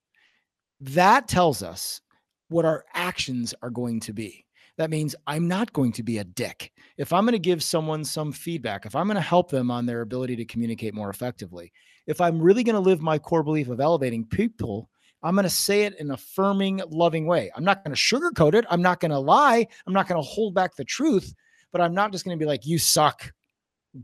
[0.79, 2.01] That tells us
[2.49, 4.45] what our actions are going to be.
[4.77, 6.71] That means I'm not going to be a dick.
[6.97, 9.85] If I'm going to give someone some feedback, if I'm going to help them on
[9.85, 11.71] their ability to communicate more effectively,
[12.07, 14.89] if I'm really going to live my core belief of elevating people,
[15.23, 17.51] I'm going to say it in an affirming, loving way.
[17.55, 18.65] I'm not going to sugarcoat it.
[18.69, 19.67] I'm not going to lie.
[19.85, 21.33] I'm not going to hold back the truth,
[21.71, 23.31] but I'm not just going to be like, you suck,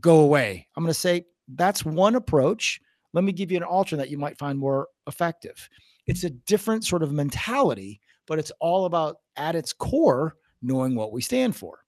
[0.00, 0.68] go away.
[0.76, 2.80] I'm going to say, that's one approach.
[3.14, 5.68] Let me give you an alternate that you might find more effective.
[6.06, 11.12] It's a different sort of mentality, but it's all about at its core knowing what
[11.12, 11.80] we stand for.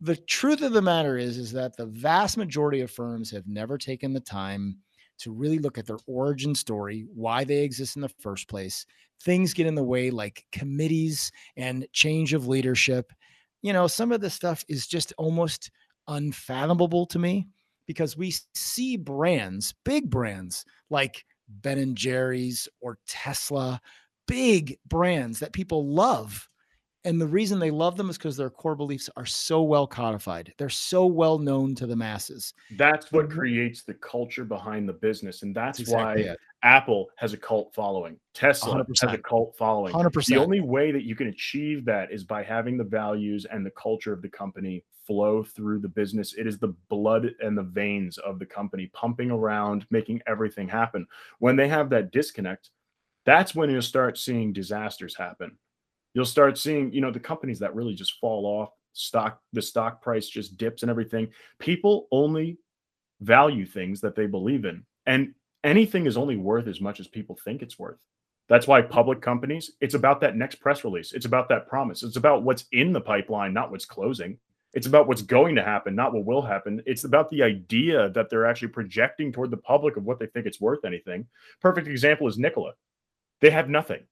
[0.00, 3.78] The truth of the matter is is that the vast majority of firms have never
[3.78, 4.78] taken the time
[5.18, 8.84] to really look at their origin story, why they exist in the first place.
[9.22, 13.12] Things get in the way like committees and change of leadership.
[13.62, 15.70] You know, some of the stuff is just almost
[16.08, 17.46] unfathomable to me
[17.86, 23.80] because we see brands, big brands like Ben and Jerry's or Tesla,
[24.26, 26.48] big brands that people love.
[27.06, 30.52] And the reason they love them is because their core beliefs are so well codified.
[30.58, 32.52] They're so well known to the masses.
[32.72, 33.38] That's what mm-hmm.
[33.38, 35.42] creates the culture behind the business.
[35.42, 36.38] And that's, that's exactly why it.
[36.64, 38.18] Apple has a cult following.
[38.34, 39.02] Tesla 100%.
[39.02, 39.94] has a cult following.
[39.94, 40.26] 100%.
[40.26, 43.70] The only way that you can achieve that is by having the values and the
[43.70, 46.34] culture of the company flow through the business.
[46.34, 51.06] It is the blood and the veins of the company pumping around, making everything happen.
[51.38, 52.70] When they have that disconnect,
[53.24, 55.56] that's when you'll start seeing disasters happen.
[56.16, 60.00] You'll start seeing, you know, the companies that really just fall off, stock, the stock
[60.00, 61.28] price just dips and everything.
[61.58, 62.56] People only
[63.20, 64.82] value things that they believe in.
[65.04, 67.98] And anything is only worth as much as people think it's worth.
[68.48, 71.12] That's why public companies, it's about that next press release.
[71.12, 72.02] It's about that promise.
[72.02, 74.38] It's about what's in the pipeline, not what's closing.
[74.72, 76.82] It's about what's going to happen, not what will happen.
[76.86, 80.46] It's about the idea that they're actually projecting toward the public of what they think
[80.46, 81.26] it's worth anything.
[81.60, 82.72] Perfect example is Nikola.
[83.42, 84.04] They have nothing.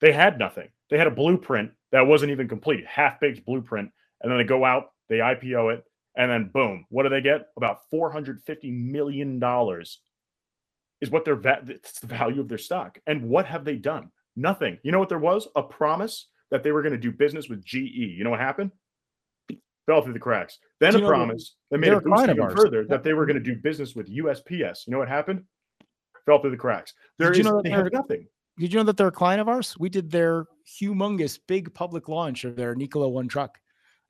[0.00, 0.68] They had nothing.
[0.90, 3.90] They had a blueprint that wasn't even complete, half baked blueprint.
[4.20, 5.84] And then they go out, they IPO it,
[6.16, 7.48] and then boom, what do they get?
[7.56, 8.40] About $450
[8.72, 9.40] million
[11.00, 12.98] is what their va- it's the value of their stock.
[13.06, 14.10] And what have they done?
[14.36, 14.78] Nothing.
[14.82, 15.48] You know what there was?
[15.56, 17.74] A promise that they were going to do business with GE.
[17.74, 18.72] You know what happened?
[19.88, 20.58] fell through the cracks.
[20.80, 23.56] Then a promise that made it boost even further that they were going to do
[23.56, 24.86] business with USPS.
[24.86, 25.44] You know what happened?
[26.26, 26.92] Fell through the cracks.
[27.18, 28.26] There did is, you know they have nothing.
[28.58, 29.76] Did you know that they're a client of ours?
[29.78, 33.58] We did their humongous big public launch of their Nikola One truck.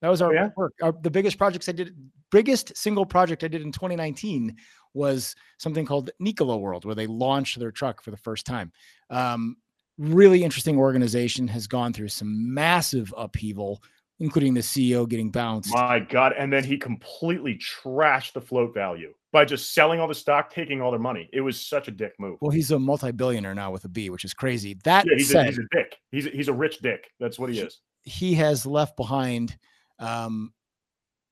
[0.01, 0.51] That was our oh, yeah?
[0.57, 0.75] work.
[0.83, 1.95] Our, the biggest projects I did,
[2.31, 4.57] biggest single project I did in 2019
[4.95, 8.73] was something called Nikola World, where they launched their truck for the first time.
[9.11, 9.57] Um,
[9.99, 13.83] really interesting organization has gone through some massive upheaval
[14.21, 15.73] including the CEO getting bounced.
[15.73, 16.35] My God.
[16.37, 20.81] And then he completely trashed the float value by just selling all the stock, taking
[20.81, 21.29] all their money.
[21.33, 22.39] It was such a dick move.
[22.41, 24.79] Well, he's a multi-billionaire now with a B, which is crazy.
[24.85, 25.97] That yeah, he's, said, a, he's a dick.
[26.11, 27.11] He's a, he's a rich dick.
[27.21, 27.79] That's what he, he is.
[28.03, 29.57] He has left behind
[29.99, 30.53] um,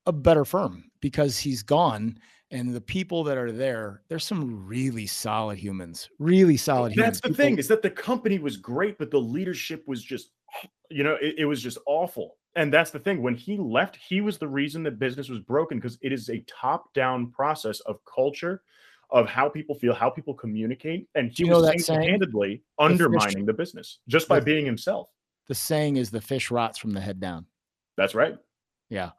[0.04, 2.18] a better firm because he's gone.
[2.52, 7.20] And the people that are there, there's some really solid humans, really solid That's humans.
[7.20, 10.30] the people, thing is that the company was great, but the leadership was just,
[10.88, 14.20] you know, it, it was just awful and that's the thing when he left he
[14.20, 17.98] was the reason that business was broken because it is a top down process of
[18.04, 18.62] culture
[19.10, 23.56] of how people feel how people communicate and he you was handedly undermining the, the
[23.56, 25.08] business just by the, being himself.
[25.46, 27.46] the saying is the fish rots from the head down.
[27.96, 28.36] That's right.
[28.90, 29.10] Yeah.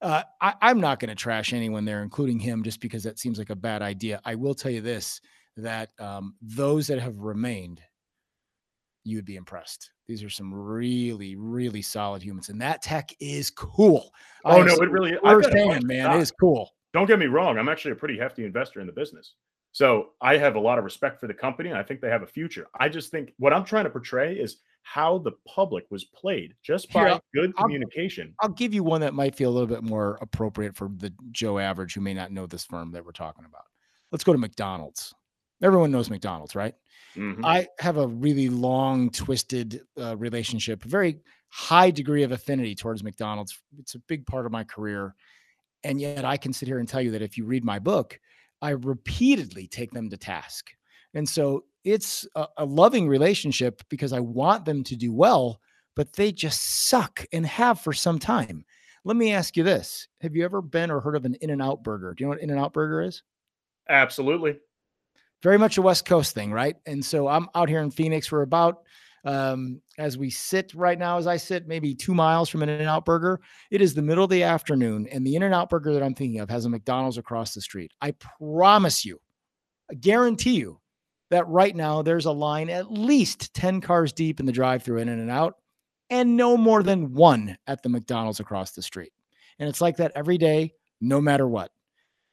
[0.00, 3.38] Uh, I, i'm not going to trash anyone there including him just because that seems
[3.38, 4.20] like a bad idea.
[4.24, 5.20] I will tell you this
[5.56, 7.80] that um, those that have remained
[9.04, 9.90] you would be impressed.
[10.08, 14.12] These are some really, really solid humans, and that tech is cool.
[14.44, 16.70] Oh no, it really firsthand, man, it is cool.
[16.92, 17.58] Don't get me wrong.
[17.58, 19.34] I'm actually a pretty hefty investor in the business,
[19.72, 22.22] so I have a lot of respect for the company, and I think they have
[22.22, 22.66] a future.
[22.78, 26.92] I just think what I'm trying to portray is how the public was played just
[26.92, 28.34] by Here, good communication.
[28.40, 31.12] I'll, I'll give you one that might feel a little bit more appropriate for the
[31.30, 33.64] Joe average who may not know this firm that we're talking about.
[34.10, 35.14] Let's go to McDonald's.
[35.62, 36.74] Everyone knows McDonald's, right?
[37.16, 37.44] Mm-hmm.
[37.44, 41.20] I have a really long, twisted uh, relationship, very
[41.50, 43.60] high degree of affinity towards McDonald's.
[43.78, 45.14] It's a big part of my career.
[45.84, 48.18] And yet I can sit here and tell you that if you read my book,
[48.60, 50.70] I repeatedly take them to task.
[51.14, 55.60] And so it's a, a loving relationship because I want them to do well,
[55.94, 58.64] but they just suck and have for some time.
[59.04, 61.60] Let me ask you this Have you ever been or heard of an In N
[61.60, 62.14] Out burger?
[62.14, 63.22] Do you know what In N Out burger is?
[63.88, 64.58] Absolutely
[65.42, 66.76] very much a West Coast thing, right?
[66.86, 68.30] And so I'm out here in Phoenix.
[68.30, 68.82] We're about
[69.24, 73.04] um, as we sit right now, as I sit, maybe two miles from an In-N-Out
[73.04, 73.40] Burger.
[73.70, 76.50] It is the middle of the afternoon, and the In-N-Out Burger that I'm thinking of
[76.50, 77.92] has a McDonald's across the street.
[78.00, 79.20] I promise you,
[79.90, 80.80] I guarantee you,
[81.30, 84.98] that right now there's a line at least 10 cars deep in the drive through
[84.98, 85.54] in and out
[86.10, 89.12] and no more than one at the McDonald's across the street.
[89.58, 91.70] And it's like that every day, no matter what.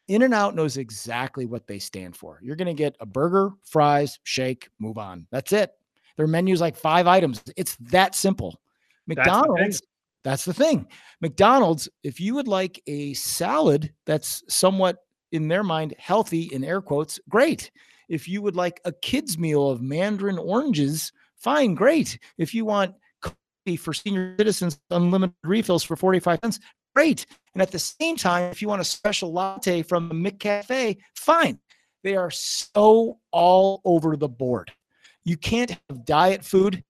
[0.09, 2.39] In-N-Out knows exactly what they stand for.
[2.41, 5.27] You're going to get a burger, fries, shake, move on.
[5.31, 5.71] That's it.
[6.17, 7.41] Their menu's like five items.
[7.55, 8.59] It's that simple.
[9.07, 9.81] McDonald's,
[10.23, 10.87] that's the thing.
[11.21, 14.97] McDonald's, if you would like a salad that's somewhat
[15.31, 17.71] in their mind healthy in air quotes, great.
[18.09, 22.17] If you would like a kid's meal of mandarin oranges, fine, great.
[22.37, 26.59] If you want coffee for senior citizens, unlimited refills for 45 cents,
[26.99, 27.25] great.
[27.53, 31.57] And at the same time, if you want a special latte from the McCafe, fine.
[32.03, 34.73] They are so all over the board.
[35.23, 36.83] You can't have diet food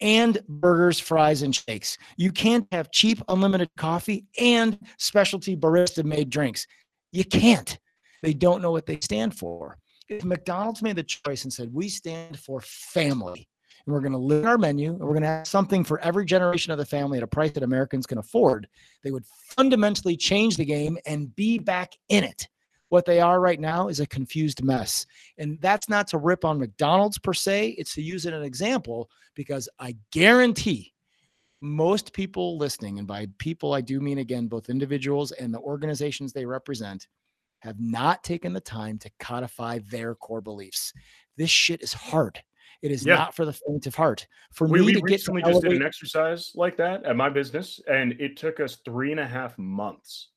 [0.00, 1.98] and burgers, fries, and shakes.
[2.16, 6.68] You can't have cheap unlimited coffee and specialty barista made drinks.
[7.10, 7.76] You can't.
[8.22, 9.78] They don't know what they stand for.
[10.08, 13.48] If McDonald's made the choice and said, we stand for family,
[13.86, 16.24] and we're going to live our menu, and we're going to have something for every
[16.24, 18.68] generation of the family at a price that Americans can afford,
[19.02, 19.24] they would
[19.56, 22.48] fundamentally change the game and be back in it.
[22.88, 25.06] What they are right now is a confused mess.
[25.38, 28.46] And that's not to rip on McDonald's per se, it's to use it as an
[28.46, 30.92] example because I guarantee
[31.60, 36.32] most people listening, and by people I do mean again, both individuals and the organizations
[36.32, 37.06] they represent,
[37.60, 40.92] have not taken the time to codify their core beliefs.
[41.36, 42.42] This shit is hard.
[42.82, 43.14] It is yeah.
[43.14, 44.26] not for the faint of heart.
[44.52, 47.16] For we, me we to recently get to just did an exercise like that at
[47.16, 50.28] my business, and it took us three and a half months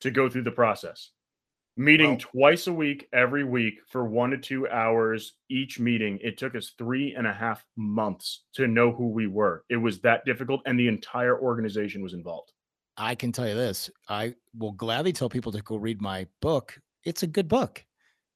[0.00, 1.10] to go through the process.
[1.78, 6.18] Meeting twice a week, every week for one to two hours each meeting.
[6.22, 9.64] It took us three and a half months to know who we were.
[9.70, 12.52] It was that difficult, and the entire organization was involved.
[12.98, 16.78] I can tell you this I will gladly tell people to go read my book.
[17.04, 17.82] It's a good book.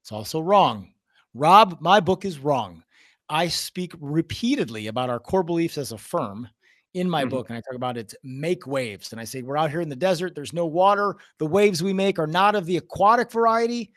[0.02, 0.94] It's also wrong.
[1.34, 2.82] Rob, my book is wrong.
[3.28, 6.48] I speak repeatedly about our core beliefs as a firm
[6.94, 7.30] in my mm-hmm.
[7.30, 7.50] book.
[7.50, 9.12] And I talk about it make waves.
[9.12, 11.16] And I say, we're out here in the desert, there's no water.
[11.38, 13.92] The waves we make are not of the aquatic variety.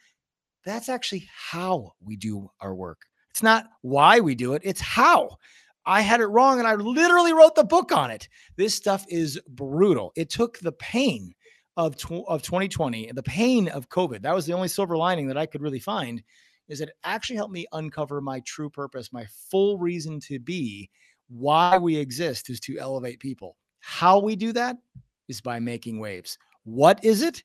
[0.66, 3.04] That's actually how we do our work.
[3.32, 5.38] It's not why we do it, it's how.
[5.86, 8.28] I had it wrong and I literally wrote the book on it.
[8.58, 10.12] This stuff is brutal.
[10.16, 11.34] It took the pain
[11.78, 14.22] of, tw- of 2020 and the pain of COVID.
[14.22, 16.22] That was the only silver lining that I could really find
[16.70, 20.90] is it actually helped me uncover my true purpose, my full reason to be.
[21.28, 23.56] Why we exist is to elevate people.
[23.82, 24.78] How we do that
[25.28, 26.38] is by making waves.
[26.64, 27.44] What is it?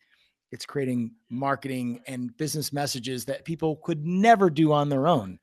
[0.52, 5.38] It's creating marketing and business messages that people could never do on their own.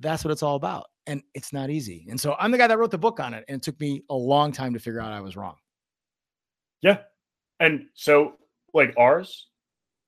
[0.00, 0.86] That's what it's all about.
[1.06, 2.06] And it's not easy.
[2.10, 3.44] And so I'm the guy that wrote the book on it.
[3.48, 5.56] And it took me a long time to figure out I was wrong.
[6.82, 6.98] Yeah.
[7.60, 8.34] And so,
[8.74, 9.46] like ours,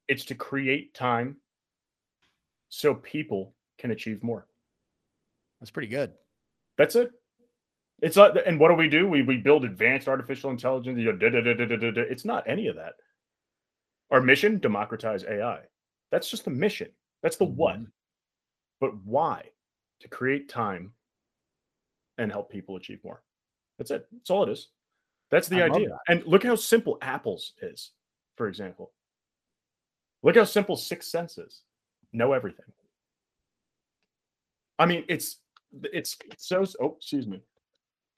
[0.08, 1.36] it's to create time
[2.70, 4.46] so people can achieve more.
[5.60, 6.12] That's pretty good.
[6.78, 7.10] That's it.
[8.00, 9.06] It's not, and what do we do?
[9.06, 10.98] We we build advanced artificial intelligence.
[10.98, 12.94] You know, it's not any of that.
[14.10, 15.60] Our mission: democratize AI.
[16.10, 16.88] That's just the mission.
[17.22, 17.74] That's the what.
[17.74, 17.84] Mm-hmm.
[18.80, 19.44] But why?
[20.00, 20.92] To create time
[22.16, 23.22] and help people achieve more.
[23.76, 24.06] That's it.
[24.10, 24.68] That's all it is.
[25.30, 25.98] That's the I idea.
[26.08, 27.90] And look how simple Apple's is,
[28.36, 28.92] for example.
[30.22, 31.62] Look how simple Six Senses
[32.12, 32.66] know everything.
[34.78, 35.36] I mean, it's
[35.92, 37.42] it's so oh excuse me,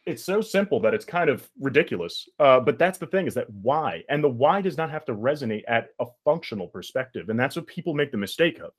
[0.06, 2.28] it's so simple that it's kind of ridiculous.
[2.38, 5.14] Uh, but that's the thing is that why, and the why does not have to
[5.14, 8.70] resonate at a functional perspective, and that's what people make the mistake of.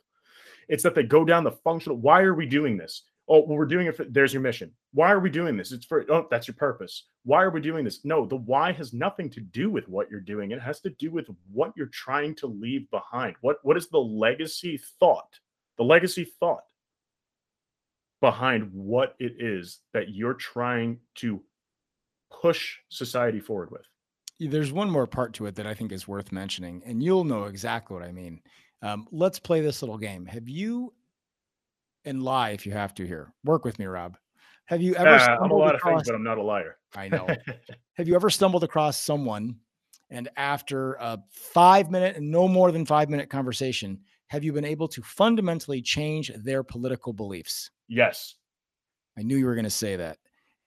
[0.69, 1.97] It's that they go down the functional.
[1.97, 3.04] Why are we doing this?
[3.29, 3.95] Oh, well, we're doing it.
[3.95, 4.71] For, there's your mission.
[4.91, 5.71] Why are we doing this?
[5.71, 6.05] It's for.
[6.09, 7.05] Oh, that's your purpose.
[7.23, 8.03] Why are we doing this?
[8.03, 10.51] No, the why has nothing to do with what you're doing.
[10.51, 13.36] It has to do with what you're trying to leave behind.
[13.41, 15.39] What What is the legacy thought?
[15.77, 16.63] The legacy thought
[18.19, 21.41] behind what it is that you're trying to
[22.41, 23.86] push society forward with.
[24.39, 27.45] There's one more part to it that I think is worth mentioning, and you'll know
[27.45, 28.41] exactly what I mean.
[28.81, 30.25] Um, let's play this little game.
[30.25, 30.93] Have you
[32.06, 33.33] and lie if you have to here.
[33.43, 34.17] Work with me, Rob.
[34.65, 35.10] Have you ever?
[35.10, 36.77] Uh, I'm a lot across, of things, but I'm not a liar.
[36.95, 37.27] I know.
[37.93, 39.58] have you ever stumbled across someone,
[40.10, 44.65] and after a five minute and no more than five minute conversation, have you been
[44.65, 47.71] able to fundamentally change their political beliefs?
[47.87, 48.35] Yes.
[49.17, 50.17] I knew you were going to say that.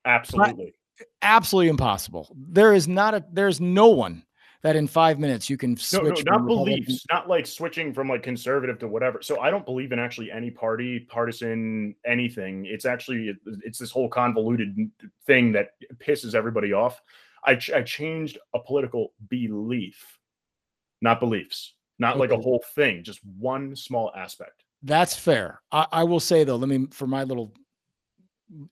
[0.04, 0.74] Absolutely.
[0.98, 2.34] But absolutely impossible.
[2.36, 3.24] There is not a.
[3.32, 4.24] There's no one
[4.62, 6.24] that in five minutes you can switch.
[6.24, 9.22] No, no not beliefs, not like switching from like conservative to whatever.
[9.22, 12.66] So I don't believe in actually any party, partisan, anything.
[12.66, 13.34] It's actually
[13.64, 14.90] it's this whole convoluted
[15.26, 17.00] thing that pisses everybody off.
[17.44, 20.18] I, ch- I changed a political belief,
[21.00, 22.20] not beliefs, not okay.
[22.20, 24.64] like a whole thing, just one small aspect.
[24.82, 25.60] That's fair.
[25.70, 27.52] I, I will say though, let me for my little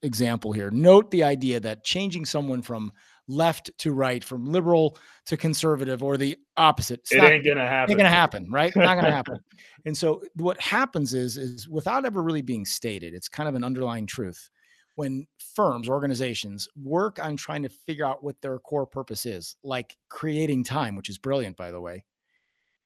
[0.01, 2.91] example here, note the idea that changing someone from
[3.27, 7.01] left to right, from liberal to conservative, or the opposite.
[7.11, 7.91] It not- ain't gonna happen.
[7.91, 8.75] Ain't gonna happen, right?
[8.75, 9.39] Not gonna happen.
[9.85, 13.63] And so what happens is, is without ever really being stated, it's kind of an
[13.63, 14.49] underlying truth.
[14.95, 19.97] When firms, organizations work on trying to figure out what their core purpose is, like
[20.07, 22.05] creating time, which is brilliant, by the way.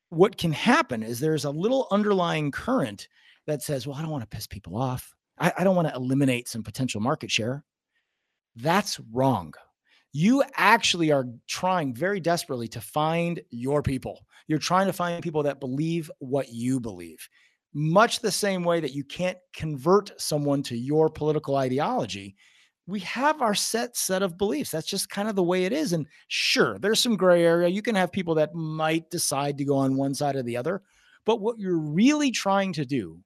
[0.10, 3.08] What can happen is there's a little underlying current
[3.46, 5.14] that says, well, I don't want to piss people off.
[5.38, 7.64] I, I don't want to eliminate some potential market share.
[8.56, 9.54] That's wrong
[10.12, 14.26] you actually are trying very desperately to find your people.
[14.48, 17.28] You're trying to find people that believe what you believe.
[17.74, 22.36] Much the same way that you can't convert someone to your political ideology,
[22.88, 24.72] we have our set set of beliefs.
[24.72, 25.94] That's just kind of the way it is.
[25.94, 27.68] And sure, there's some gray area.
[27.68, 30.82] You can have people that might decide to go on one side or the other.
[31.26, 33.20] But what you're really trying to do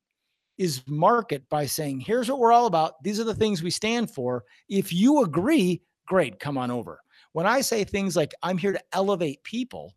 [0.57, 3.01] is market by saying, here's what we're all about.
[3.01, 4.43] These are the things we stand for.
[4.67, 5.81] If you agree,
[6.13, 6.99] great, come on over.
[7.31, 9.95] When I say things like, I'm here to elevate people,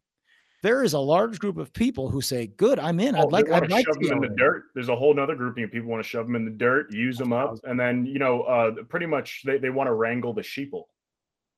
[0.63, 3.15] there is a large group of people who say, "Good, I'm in.
[3.15, 3.51] I'd Oh, like.
[3.51, 4.65] I'd like shove to be them in the dirt.
[4.75, 7.19] There's a whole nother grouping of people want to shove them in the dirt, use
[7.19, 10.41] them up, and then you know, uh, pretty much they, they want to wrangle the
[10.41, 10.85] sheeple.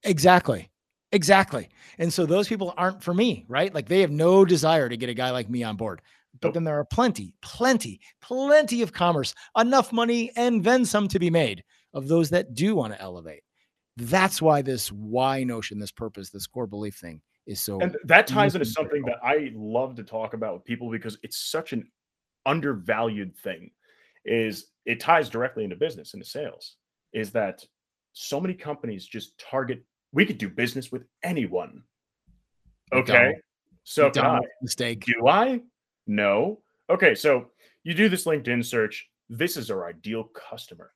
[0.02, 0.68] Exactly.
[1.12, 1.68] Exactly.
[1.98, 3.72] And so those people aren't for me, right?
[3.72, 6.02] Like they have no desire to get a guy like me on board.
[6.40, 6.54] But Nope.
[6.54, 11.30] then there are plenty, plenty, plenty of commerce, enough money, and then some to be
[11.30, 11.62] made
[11.94, 13.42] of those that do want to elevate.
[13.98, 18.28] That's why this why notion, this purpose, this core belief thing is so And that
[18.28, 21.90] ties into something that I love to talk about with people because it's such an
[22.46, 23.72] undervalued thing.
[24.24, 26.76] Is it ties directly into business, into sales?
[27.12, 27.64] Is that
[28.12, 29.82] so many companies just target?
[30.12, 31.82] We could do business with anyone.
[32.92, 33.34] Okay,
[33.82, 34.40] so I.
[34.62, 35.04] Mistake.
[35.04, 35.60] Do I?
[36.06, 36.60] No.
[36.88, 37.46] Okay, so
[37.82, 39.08] you do this LinkedIn search.
[39.28, 40.92] This is our ideal customer.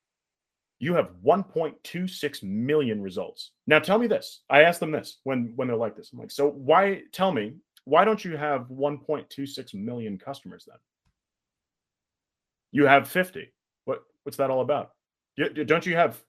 [0.83, 3.53] You have 1.26 million results.
[3.69, 4.41] Now tell me this.
[4.51, 6.11] I asked them this when when they're like this.
[6.13, 7.55] I'm like, so why tell me,
[7.85, 10.79] why don't you have 1.26 million customers then?
[12.73, 13.53] You have 50.
[13.85, 14.91] What what's that all about?
[15.67, 16.21] Don't you have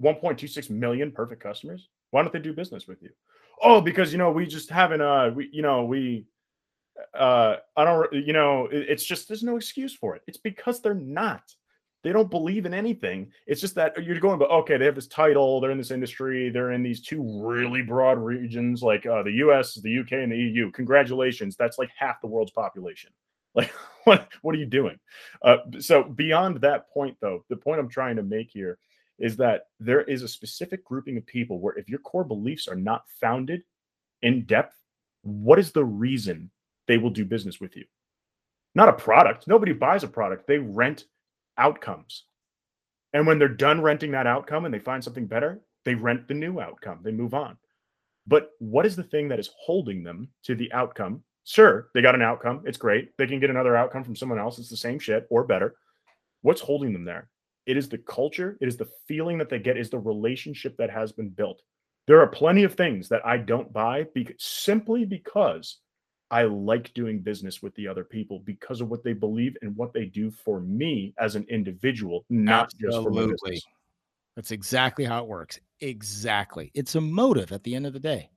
[0.00, 1.88] 1.26 million perfect customers?
[2.12, 3.10] Why don't they do business with you?
[3.60, 6.26] Oh, because you know, we just haven't uh we you know, we
[7.12, 10.80] uh i don't you know it- it's just there's no excuse for it it's because
[10.80, 11.42] they're not
[12.06, 15.08] they don't believe in anything it's just that you're going but okay they have this
[15.08, 19.32] title they're in this industry they're in these two really broad regions like uh, the
[19.32, 23.10] us the uk and the eu congratulations that's like half the world's population
[23.56, 23.72] like
[24.04, 24.98] what what are you doing
[25.42, 28.78] uh, so beyond that point though the point i'm trying to make here
[29.18, 32.76] is that there is a specific grouping of people where if your core beliefs are
[32.76, 33.62] not founded
[34.22, 34.76] in depth
[35.22, 36.50] what is the reason
[36.86, 37.84] they will do business with you.
[38.74, 39.48] Not a product.
[39.48, 40.46] Nobody buys a product.
[40.46, 41.04] They rent
[41.58, 42.24] outcomes.
[43.12, 46.34] And when they're done renting that outcome and they find something better, they rent the
[46.34, 47.00] new outcome.
[47.02, 47.56] They move on.
[48.26, 51.22] But what is the thing that is holding them to the outcome?
[51.44, 52.62] Sure, they got an outcome.
[52.66, 53.16] It's great.
[53.16, 54.58] They can get another outcome from someone else.
[54.58, 55.76] It's the same shit or better.
[56.42, 57.28] What's holding them there?
[57.66, 60.90] It is the culture, it is the feeling that they get, is the relationship that
[60.90, 61.62] has been built.
[62.06, 65.78] There are plenty of things that I don't buy because, simply because
[66.30, 69.92] I like doing business with the other people because of what they believe and what
[69.92, 73.62] they do for me as an individual, not just for my business.
[74.34, 75.60] That's exactly how it works.
[75.80, 76.70] Exactly.
[76.74, 78.30] It's a motive at the end of the day.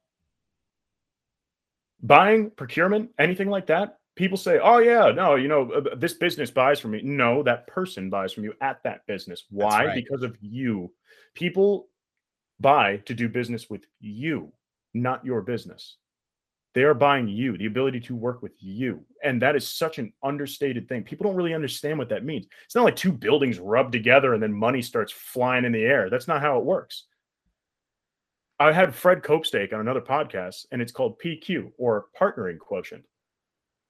[2.01, 6.51] Buying, procurement, anything like that, people say, "Oh yeah, no, you know, uh, this business
[6.51, 9.45] buys from me." No, that person buys from you at that business.
[9.49, 9.85] Why?
[9.85, 9.95] right.
[9.95, 10.93] Because of you.
[11.33, 11.89] People
[12.59, 14.53] buy to do business with you,
[14.93, 15.97] not your business.
[16.75, 19.03] They are buying you, the ability to work with you.
[19.23, 21.03] And that is such an understated thing.
[21.03, 22.45] People don't really understand what that means.
[22.65, 26.09] It's not like two buildings rub together and then money starts flying in the air.
[26.09, 27.05] That's not how it works.
[28.61, 33.05] I had Fred Copestake on another podcast, and it's called PQ or partnering quotient.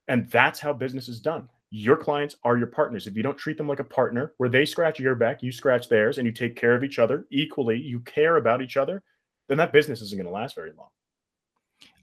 [0.07, 1.49] And that's how business is done.
[1.71, 3.07] Your clients are your partners.
[3.07, 5.89] If you don't treat them like a partner, where they scratch your back, you scratch
[5.89, 9.01] theirs, and you take care of each other equally, you care about each other,
[9.47, 10.89] then that business isn't going to last very long.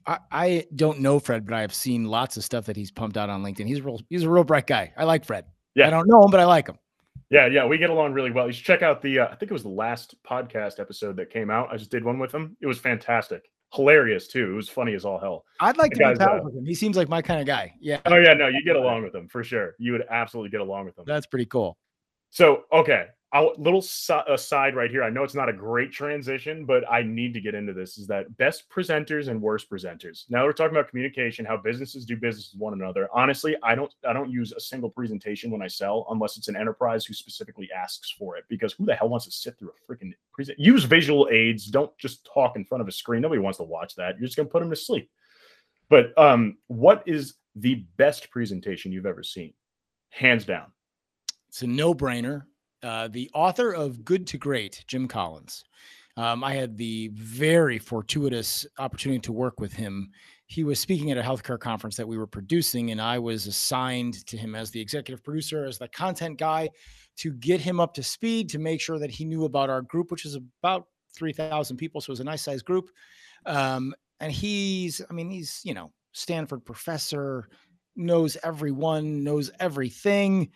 [0.07, 3.17] I, I don't know Fred, but I have seen lots of stuff that he's pumped
[3.17, 3.67] out on LinkedIn.
[3.67, 4.93] He's real, he's a real bright guy.
[4.97, 5.45] I like Fred.
[5.75, 5.87] Yeah.
[5.87, 6.77] I don't know him, but I like him.
[7.29, 8.47] Yeah, yeah, we get along really well.
[8.47, 11.29] You should check out the, uh, I think it was the last podcast episode that
[11.29, 11.67] came out.
[11.71, 12.55] I just did one with him.
[12.61, 13.49] It was fantastic.
[13.73, 14.49] Hilarious, too.
[14.51, 15.43] It was funny as all hell.
[15.59, 16.65] I'd like The to be pals uh, with him.
[16.65, 17.73] He seems like my kind of guy.
[17.81, 19.75] Yeah, Oh, yeah, no, you get along with him for sure.
[19.77, 21.03] You would absolutely get along with him.
[21.05, 21.77] that's pretty cool.
[22.29, 23.83] So, okay, I'll, little
[24.29, 25.03] aside right here.
[25.03, 27.97] I know it's not a great transition, but I need to get into this.
[27.97, 30.23] Is that best presenters and worst presenters?
[30.29, 33.09] Now we're talking about communication, how businesses do business with one another.
[33.13, 36.55] Honestly, I don't I don't use a single presentation when I sell unless it's an
[36.55, 38.45] enterprise who specifically asks for it.
[38.47, 40.57] Because who the hell wants to sit through a freaking present?
[40.57, 41.65] Use visual aids.
[41.65, 43.21] Don't just talk in front of a screen.
[43.21, 44.17] Nobody wants to watch that.
[44.17, 45.09] You're just gonna put them to sleep.
[45.89, 49.53] But um, what is the best presentation you've ever seen?
[50.11, 50.71] Hands down.
[51.49, 52.43] It's a no-brainer
[52.87, 55.65] uh, the author of Good to Great, Jim Collins.
[56.15, 60.09] Um, I had the very fortuitous opportunity to work with him.
[60.45, 64.25] He was speaking at a healthcare conference that we were producing, and I was assigned
[64.27, 66.69] to him as the executive producer, as the content guy,
[67.17, 70.09] to get him up to speed, to make sure that he knew about our group,
[70.09, 71.99] which is about 3,000 people.
[71.99, 72.89] So it was a nice sized group.
[73.45, 77.49] Um, and he's, I mean, he's, you know, Stanford professor,
[77.97, 80.51] knows everyone, knows everything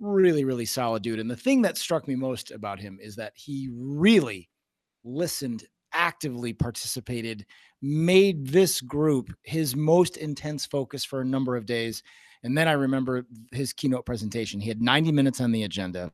[0.00, 1.18] really, really solid dude.
[1.18, 4.48] And the thing that struck me most about him is that he really
[5.04, 7.46] listened, actively participated,
[7.82, 12.02] made this group his most intense focus for a number of days.
[12.42, 14.60] And then I remember his keynote presentation.
[14.60, 16.12] He had 90 minutes on the agenda.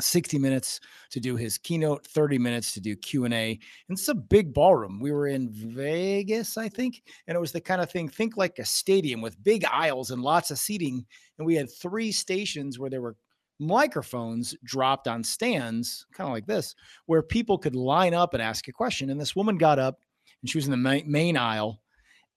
[0.00, 0.80] 60 minutes
[1.10, 5.00] to do his keynote 30 minutes to do q&a and it's a big ballroom.
[5.00, 8.58] We were in vegas i think and it was the kind of thing think like
[8.58, 11.06] a stadium with big aisles and lots of seating
[11.38, 13.16] and we had three stations where there were
[13.58, 16.74] microphones dropped on stands kind of like this
[17.06, 20.00] where people could line up and ask a question and this woman got up
[20.42, 21.80] and she was in the main aisle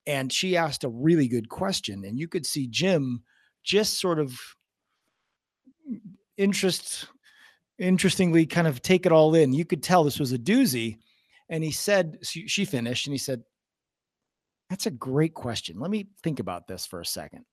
[0.06, 3.22] and she asked a really good question and you could see jim
[3.62, 4.32] just sort of
[5.90, 6.00] mm,
[6.38, 7.06] interest
[7.80, 9.52] interestingly kind of take it all in.
[9.52, 10.98] You could tell this was a doozy.
[11.48, 13.42] And he said, she finished and he said,
[14.68, 15.80] That's a great question.
[15.80, 17.44] Let me think about this for a second.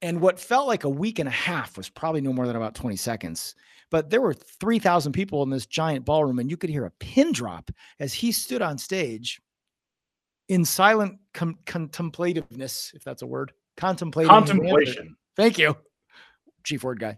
[0.00, 2.74] And what felt like a week and a half was probably no more than about
[2.74, 3.56] 20 seconds.
[3.90, 7.32] But there were 3,000 people in this giant ballroom, and you could hear a pin
[7.32, 9.40] drop as he stood on stage
[10.48, 13.52] in silent com- contemplativeness, if that's a word.
[13.76, 14.30] Contemplating.
[14.30, 15.16] Contemplation.
[15.36, 15.76] Thank you,
[16.68, 17.16] chief word guy.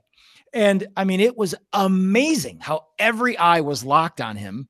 [0.53, 4.68] And I mean, it was amazing how every eye was locked on him.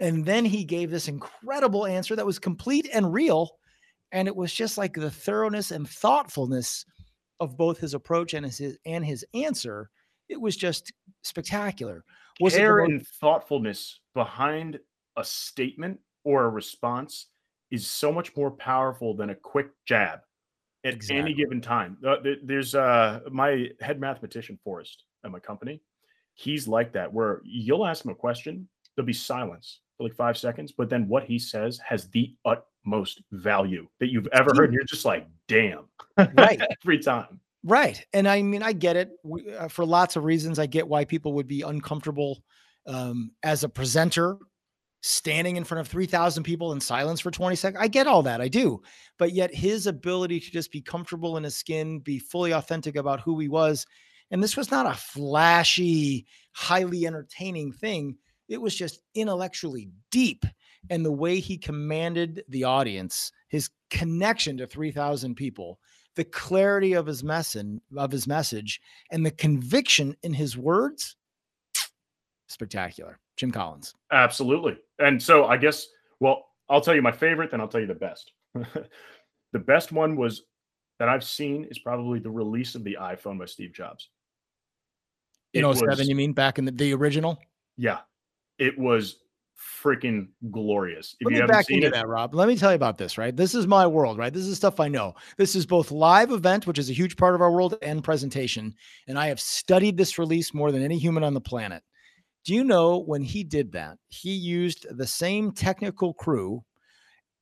[0.00, 3.50] And then he gave this incredible answer that was complete and real.
[4.12, 6.84] And it was just like the thoroughness and thoughtfulness
[7.40, 9.90] of both his approach and his and his answer.
[10.28, 10.92] It was just
[11.22, 12.04] spectacular.
[12.40, 14.78] Was Care most- and thoughtfulness behind
[15.16, 17.28] a statement or a response
[17.70, 20.20] is so much more powerful than a quick jab
[20.84, 21.18] at exactly.
[21.18, 21.98] any given time.
[22.42, 25.80] There's uh, my head mathematician, Forrest, at my company.
[26.34, 30.36] He's like that, where you'll ask him a question, there'll be silence for like five
[30.36, 34.66] seconds, but then what he says has the utmost value that you've ever heard.
[34.66, 35.84] And you're just like, damn,
[36.16, 37.40] right, every time.
[37.64, 38.04] Right.
[38.12, 40.58] And I mean, I get it we, uh, for lots of reasons.
[40.58, 42.44] I get why people would be uncomfortable
[42.86, 44.36] um, as a presenter
[45.06, 47.82] standing in front of 3,000 people in silence for 20 seconds.
[47.82, 48.40] I get all that.
[48.40, 48.82] I do.
[49.18, 53.20] But yet his ability to just be comfortable in his skin, be fully authentic about
[53.20, 53.86] who he was.
[54.30, 58.16] And this was not a flashy, highly entertaining thing.
[58.48, 60.44] It was just intellectually deep.
[60.90, 65.78] And the way he commanded the audience, his connection to 3,000 people,
[66.16, 68.80] the clarity of his message, of his message,
[69.12, 71.16] and the conviction in his words,
[72.48, 73.20] spectacular.
[73.36, 73.94] Jim Collins.
[74.10, 74.78] Absolutely.
[74.98, 75.86] And so I guess,
[76.20, 78.32] well, I'll tell you my favorite, then I'll tell you the best.
[78.54, 80.42] the best one was
[80.98, 84.08] that I've seen is probably the release of the iPhone by Steve Jobs.
[85.52, 87.38] In 07, was, you mean back in the, the original?
[87.76, 87.98] Yeah.
[88.58, 89.16] It was
[89.82, 91.16] freaking glorious.
[91.20, 92.34] If Let me back into it, that, Rob.
[92.34, 93.34] Let me tell you about this, right?
[93.34, 94.32] This is my world, right?
[94.32, 95.14] This is stuff I know.
[95.36, 98.74] This is both live event, which is a huge part of our world, and presentation.
[99.08, 101.82] And I have studied this release more than any human on the planet.
[102.46, 106.62] Do you know when he did that, he used the same technical crew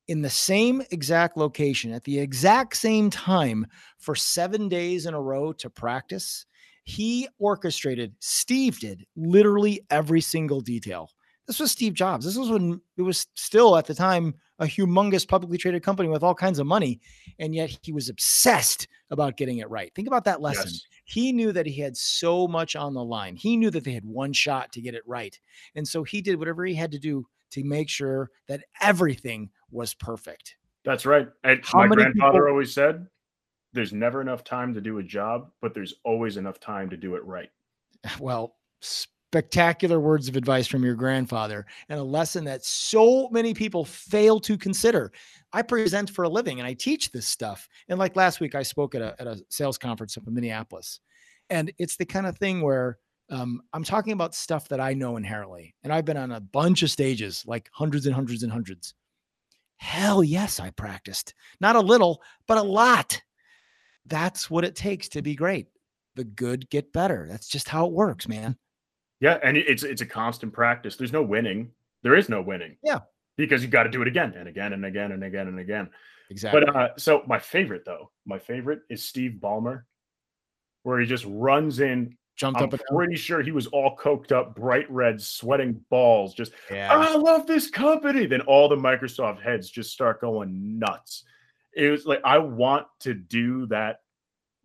[0.07, 3.67] in the same exact location at the exact same time
[3.99, 6.47] for seven days in a row to practice?
[6.85, 11.11] He orchestrated, Steve did literally every single detail.
[11.45, 12.25] This was Steve Jobs.
[12.25, 16.23] This was when it was still at the time a humongous publicly traded company with
[16.23, 16.99] all kinds of money.
[17.37, 19.93] And yet he was obsessed about getting it right.
[19.93, 20.65] Think about that lesson.
[20.65, 20.81] Yes.
[21.05, 23.35] He knew that he had so much on the line.
[23.35, 25.39] He knew that they had one shot to get it right.
[25.75, 29.93] And so he did whatever he had to do to make sure that everything was
[29.93, 30.57] perfect.
[30.83, 31.27] That's right.
[31.43, 33.07] And How my grandfather people- always said,
[33.73, 37.15] there's never enough time to do a job, but there's always enough time to do
[37.15, 37.49] it right.
[38.19, 38.55] Well,
[39.35, 44.39] spectacular words of advice from your grandfather and a lesson that so many people fail
[44.39, 45.11] to consider.
[45.51, 47.67] I present for a living and I teach this stuff.
[47.89, 51.01] And like last week, I spoke at a, at a sales conference up in Minneapolis.
[51.49, 52.97] And it's the kind of thing where
[53.29, 55.75] Um, I'm talking about stuff that I know inherently.
[55.83, 58.93] And I've been on a bunch of stages, like hundreds and hundreds and hundreds.
[59.77, 61.33] Hell yes, I practiced.
[61.59, 63.21] Not a little, but a lot.
[64.05, 65.67] That's what it takes to be great.
[66.15, 67.27] The good get better.
[67.27, 68.57] That's just how it works, man.
[69.25, 70.97] Yeah, and it's it's a constant practice.
[70.97, 71.71] There's no winning.
[72.03, 72.77] There is no winning.
[72.83, 72.99] Yeah.
[73.37, 75.89] Because you got to do it again and again and again and again and again.
[76.29, 76.61] Exactly.
[76.61, 79.81] But uh, so my favorite though, my favorite is Steve Ballmer,
[80.83, 82.15] where he just runs in.
[82.35, 86.35] Jumped I'm up and pretty sure he was all coked up, bright red, sweating balls.
[86.35, 86.93] Just yeah.
[86.93, 88.27] I love this company.
[88.27, 91.23] Then all the Microsoft heads just start going nuts.
[91.73, 94.01] It was like I want to do that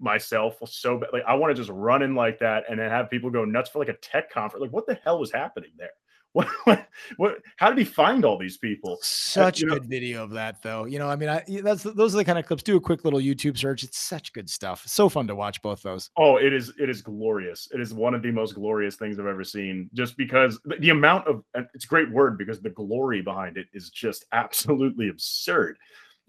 [0.01, 1.11] myself so bad.
[1.12, 3.70] Like I want to just run in like that and then have people go nuts
[3.70, 4.62] for like a tech conference.
[4.62, 5.90] Like what the hell was happening there?
[6.32, 6.86] What, what,
[7.16, 8.98] what how did he find all these people?
[9.03, 10.84] Such know- good video of that, though.
[10.84, 12.62] You know, I mean, I that's those are the kind of clips.
[12.62, 13.82] Do a quick little YouTube search.
[13.82, 14.84] It's such good stuff.
[14.86, 16.11] So fun to watch both those.
[16.16, 17.66] Oh, it is it is glorious.
[17.74, 19.90] It is one of the most glorious things I've ever seen.
[19.92, 21.42] Just because the, the amount of
[21.74, 25.78] it's a great word because the glory behind it is just absolutely absurd.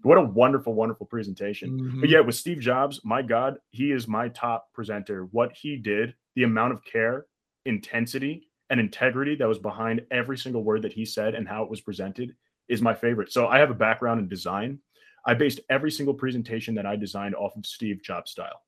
[0.02, 1.70] What a wonderful, wonderful presentation.
[1.80, 2.00] Mhm.
[2.00, 5.26] But yeah, with Steve Jobs, my God, he is my top presenter.
[5.26, 7.26] What he did, the amount of care,
[7.64, 11.70] intensity, and integrity that was behind every single word that he said and how it
[11.70, 12.34] was presented
[12.68, 13.30] is my favorite.
[13.32, 14.80] So I have a background in design.
[15.26, 18.62] I based every single presentation that I designed off of Steve Jobs style.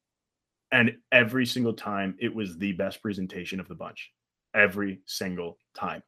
[0.73, 4.13] And every single time it was the best presentation of the bunch.
[4.55, 6.03] Every single time.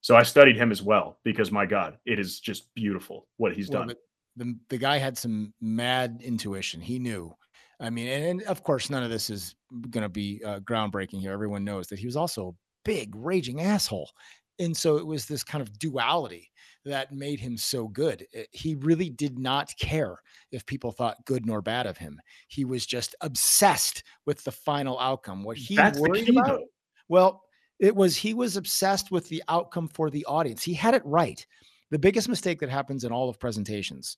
[0.00, 3.70] So I studied him as well because my God, it is just beautiful what he's
[3.70, 3.88] Well, done.
[3.88, 3.96] The,
[4.36, 6.80] the the guy had some mad intuition.
[6.80, 7.34] He knew.
[7.80, 9.54] I mean, and, and of course, none of this is
[9.90, 11.32] going to be uh, groundbreaking here.
[11.32, 12.52] Everyone knows that he was also a
[12.84, 14.10] big raging asshole,
[14.58, 16.50] and so it was this kind of duality
[16.84, 18.26] that made him so good.
[18.50, 20.16] He really did not care
[20.50, 22.20] if people thought good nor bad of him.
[22.48, 25.44] He was just obsessed with the final outcome.
[25.44, 26.46] What he That's worried key, about.
[26.46, 26.64] though.
[27.08, 27.42] Well,
[27.78, 30.62] it was he was obsessed with the outcome for the audience.
[30.62, 31.44] He had it right.
[31.92, 34.16] The biggest mistake that happens in all of presentations,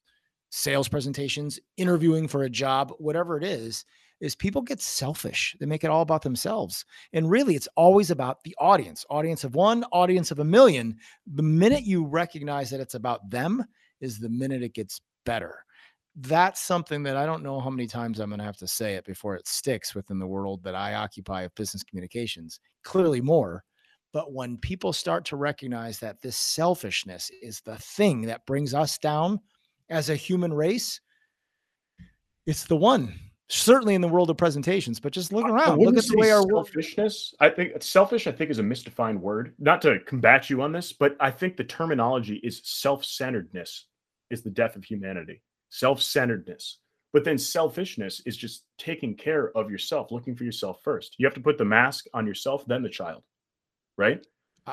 [0.51, 3.85] sales presentations, interviewing for a job, whatever it is,
[4.21, 5.57] is people get selfish.
[5.59, 6.85] They make it all about themselves.
[7.15, 10.97] And really, it's always about the audience audience of one, audience of a million.
[11.35, 13.65] The minute you recognize that it's about them,
[14.01, 15.65] is the minute it gets better.
[16.15, 18.95] That's something that I don't know how many times I'm going to have to say
[18.95, 22.61] it before it sticks within the world that I occupy of business communications.
[22.85, 23.65] Clearly, more.
[24.15, 28.97] But when people start to recognize that this selfishness is the thing that brings us
[28.97, 29.41] down
[29.91, 31.01] as a human race,
[32.47, 33.13] it's the one.
[33.49, 35.81] Certainly in the world of presentations, but just look around.
[35.81, 36.67] Look at the way our world.
[36.69, 37.35] selfishness.
[37.41, 38.27] I think selfish.
[38.27, 39.53] I think is a misdefined word.
[39.59, 43.87] Not to combat you on this, but I think the terminology is self-centeredness
[44.31, 45.43] is the death of humanity.
[45.71, 46.79] Self-centeredness,
[47.13, 51.17] but then selfishness is just taking care of yourself, looking for yourself first.
[51.19, 53.25] You have to put the mask on yourself, then the child,
[53.97, 54.25] right?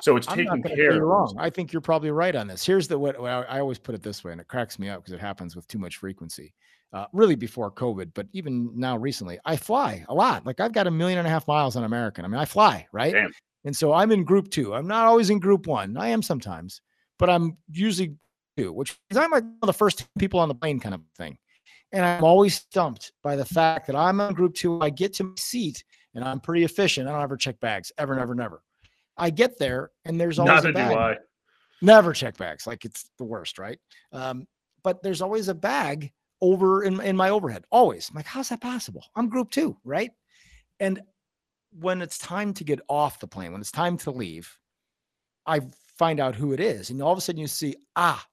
[0.01, 0.93] So it's I'm taking not gonna say care.
[0.93, 1.36] You're wrong.
[1.38, 2.65] I think you're probably right on this.
[2.65, 5.13] Here's the what I always put it this way, and it cracks me up because
[5.13, 6.53] it happens with too much frequency.
[6.93, 10.45] Uh, really before COVID, but even now recently, I fly a lot.
[10.45, 12.26] Like I've got a million and a half miles on American.
[12.26, 13.13] I mean, I fly, right?
[13.13, 13.32] Damn.
[13.63, 14.74] And so I'm in group two.
[14.74, 15.95] I'm not always in group one.
[15.95, 16.82] I am sometimes,
[17.17, 18.15] but I'm usually
[18.57, 21.01] two, which is I'm like one of the first people on the plane kind of
[21.17, 21.38] thing.
[21.93, 24.82] And I'm always stumped by the fact that I'm on group two.
[24.82, 25.84] I get to my seat
[26.15, 27.07] and I'm pretty efficient.
[27.07, 28.61] I don't ever check bags, ever, never, never.
[29.18, 30.97] I get there and there's always Neither a do bag.
[30.97, 31.18] I.
[31.82, 32.68] Never check bags.
[32.68, 33.80] Like it's the worst, right?
[34.12, 34.47] Um,
[34.84, 37.66] but there's always a bag over in, in my overhead.
[37.72, 38.09] Always.
[38.09, 39.05] I'm like, how's that possible?
[39.16, 40.12] I'm group two, right?
[40.80, 41.01] And
[41.80, 44.57] when it's time to get off the plane, when it's time to leave,
[45.45, 45.62] I
[45.97, 46.89] find out who it is.
[46.89, 48.26] And all of a sudden you see, ah,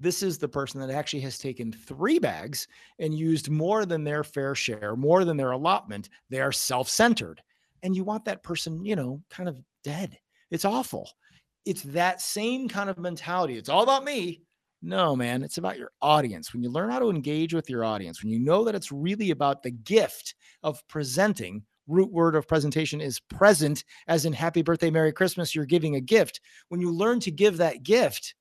[0.00, 2.66] this is the person that actually has taken three bags
[2.98, 6.08] and used more than their fair share, more than their allotment.
[6.30, 7.40] They are self centered.
[7.82, 10.18] And you want that person, you know, kind of dead.
[10.50, 11.08] It's awful.
[11.64, 13.56] It's that same kind of mentality.
[13.56, 14.42] It's all about me.
[14.82, 16.52] No, man, it's about your audience.
[16.52, 19.30] When you learn how to engage with your audience, when you know that it's really
[19.30, 24.90] about the gift of presenting, root word of presentation is present, as in happy birthday,
[24.90, 26.40] Merry Christmas, you're giving a gift.
[26.68, 28.34] When you learn to give that gift,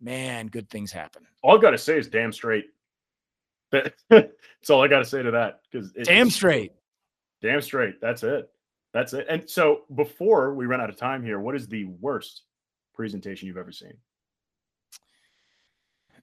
[0.00, 1.24] man, good things happen.
[1.42, 2.66] All I gotta say is damn straight.
[3.72, 5.62] That's all I gotta say to that.
[5.70, 6.72] Because Damn straight.
[7.42, 8.00] Damn straight.
[8.00, 8.48] That's it.
[8.92, 9.26] That's it.
[9.28, 12.42] And so before we run out of time here, what is the worst
[12.94, 13.92] presentation you've ever seen?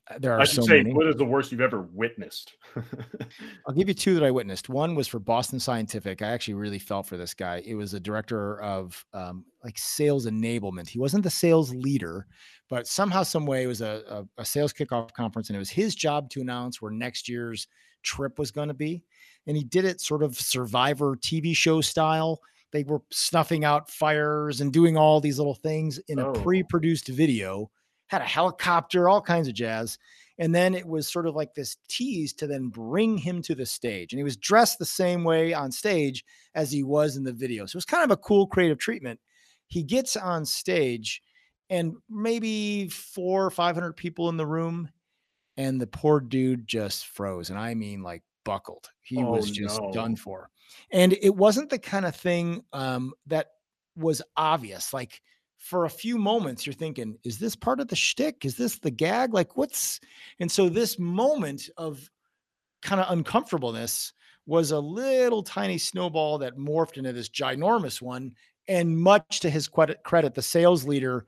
[0.09, 0.93] Uh, There are I should so say, many.
[0.93, 2.53] what is the worst you've ever witnessed?
[3.67, 4.69] I'll give you two that I witnessed.
[4.69, 6.21] One was for Boston Scientific.
[6.21, 7.61] I actually really felt for this guy.
[7.65, 10.89] It was a director of um, like sales enablement.
[10.89, 12.27] He wasn't the sales leader,
[12.69, 14.03] but somehow, some way, it was a,
[14.37, 17.67] a, a sales kickoff conference, and it was his job to announce where next year's
[18.03, 19.03] trip was going to be.
[19.47, 22.41] And he did it sort of Survivor TV show style.
[22.71, 26.33] They were snuffing out fires and doing all these little things in a Oh.
[26.33, 27.69] pre-produced video,
[28.07, 29.97] had a helicopter, all kinds of jazz.
[30.39, 33.65] And then it was sort of like this tease to then bring him to the
[33.65, 34.13] stage.
[34.13, 37.65] And he was dressed the same way on stage as he was in the video.
[37.65, 39.19] So it was kind of a cool creative treatment.
[39.67, 41.21] He gets on stage
[41.69, 44.89] and maybe four or 500 people in the room.
[45.57, 47.49] And the poor dude just froze.
[47.49, 48.89] And I mean, like buckled.
[49.03, 49.91] He Oh, was just no.
[49.91, 50.49] done for.
[50.91, 53.47] And it wasn't the kind of thing um, that
[53.95, 54.93] was obvious.
[54.93, 55.21] Like
[55.57, 58.45] for a few moments, you're thinking, is this part of the shtick?
[58.45, 59.33] Is this the gag?
[59.33, 59.99] Like, what's.
[60.39, 62.09] And so this moment of
[62.81, 64.13] kind of uncomfortableness
[64.45, 68.31] was a little tiny snowball that morphed into this ginormous one.
[68.69, 71.25] And much to his credit, the sales leader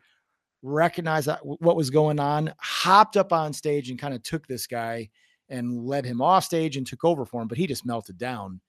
[0.62, 4.68] recognized that what was going on, hopped up on stage and kind of took this
[4.68, 5.10] guy
[5.50, 8.62] and led him off stage and took over for him, but he just melted down.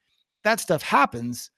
[0.45, 1.51] That stuff happens.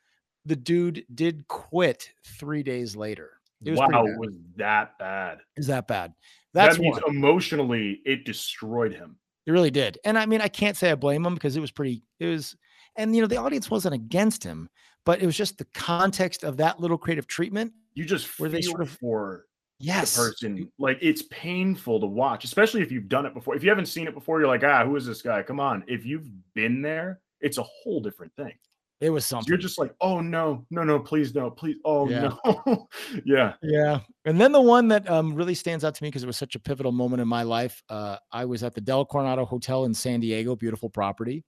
[0.44, 3.30] The dude did quit three days later.
[3.64, 5.38] It was wow, was that bad?
[5.56, 6.12] Is that bad?
[6.52, 7.16] That's that means one.
[7.16, 9.16] emotionally it destroyed him.
[9.46, 9.98] It really did.
[10.04, 12.56] And I mean, I can't say I blame him because it was pretty, it was,
[12.96, 14.68] and you know, the audience wasn't against him,
[15.04, 17.72] but it was just the context of that little creative treatment.
[17.94, 19.46] You just Where they sort of- for
[19.82, 20.16] Yes.
[20.16, 20.70] person.
[20.78, 23.54] Like it's painful to watch, especially if you've done it before.
[23.56, 25.42] If you haven't seen it before, you're like, ah, who is this guy?
[25.42, 25.84] Come on.
[25.88, 28.52] If you've been there, it's a whole different thing.
[29.00, 29.50] It was So something.
[29.50, 31.74] you're just like, oh no, no, no, please no, please.
[31.84, 32.34] Oh Yeah.
[32.54, 32.88] no.
[33.24, 33.54] yeah.
[33.60, 33.98] Yeah.
[34.24, 36.54] And then the one that um, really stands out to me because it was such
[36.54, 37.82] a pivotal moment in my life.
[37.88, 41.44] Uh, I was at the Del Coronado Hotel in San Diego, beautiful property.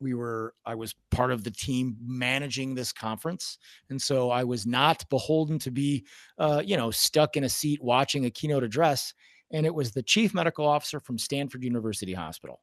[0.00, 3.58] We were, I was part of the team managing this conference.
[3.90, 6.04] And so I was not beholden to be,
[6.38, 9.14] uh, you know, stuck in a seat watching a keynote address.
[9.52, 12.60] And it was the chief medical officer from Stanford University Hospital.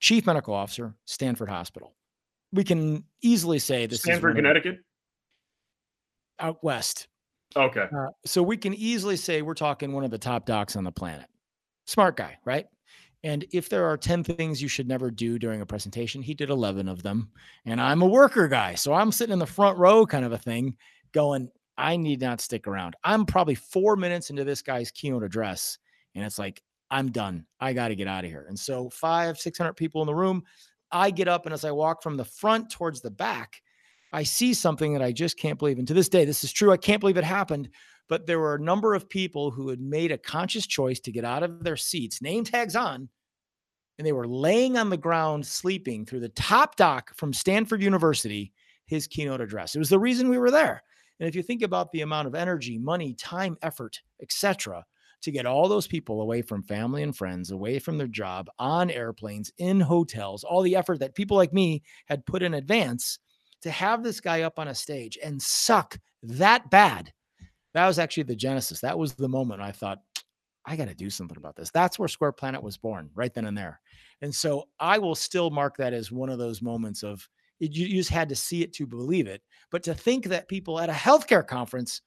[0.00, 1.94] Chief medical officer, Stanford Hospital.
[2.52, 4.78] We can easily say this Stamford, Connecticut.
[6.38, 7.08] out west.
[7.56, 7.86] Okay.
[7.94, 10.92] Uh, so we can easily say we're talking one of the top docs on the
[10.92, 11.26] planet.
[11.86, 12.66] Smart guy, right?
[13.24, 16.50] And if there are 10 things you should never do during a presentation, he did
[16.50, 17.30] 11 of them.
[17.66, 18.74] And I'm a worker guy.
[18.74, 20.76] So I'm sitting in the front row kind of a thing
[21.12, 22.96] going, I need not stick around.
[23.04, 25.78] I'm probably four minutes into this guy's keynote address.
[26.14, 27.44] And it's like, I'm done.
[27.60, 28.46] I got to get out of here.
[28.48, 30.42] And so five, 600 people in the room.
[30.90, 33.60] I get up and as I walk from the front towards the back,
[34.12, 35.78] I see something that I just can't believe.
[35.78, 36.72] And to this day, this is true.
[36.72, 37.68] I can't believe it happened.
[38.08, 41.24] But there were a number of people who had made a conscious choice to get
[41.24, 43.08] out of their seats, name tags on,
[43.98, 48.52] and they were laying on the ground sleeping through the top doc from Stanford University,
[48.86, 49.74] his keynote address.
[49.74, 50.82] It was the reason we were there.
[51.20, 54.84] And if you think about the amount of energy, money, time, effort, etc.,
[55.20, 58.88] to get all those people away from family and friends, away from their job, on
[58.88, 63.18] airplanes, in hotels, all the effort that people like me had put in advance
[63.62, 67.12] to have this guy up on a stage and suck that bad.
[67.74, 68.80] That was actually the genesis.
[68.80, 69.98] That was the moment I thought,
[70.64, 71.70] I got to do something about this.
[71.70, 73.80] That's where Square Planet was born, right then and there.
[74.20, 77.26] And so I will still mark that as one of those moments of
[77.60, 79.42] it, you, just had to see it to believe it.
[79.70, 82.02] But to think that people at a healthcare conference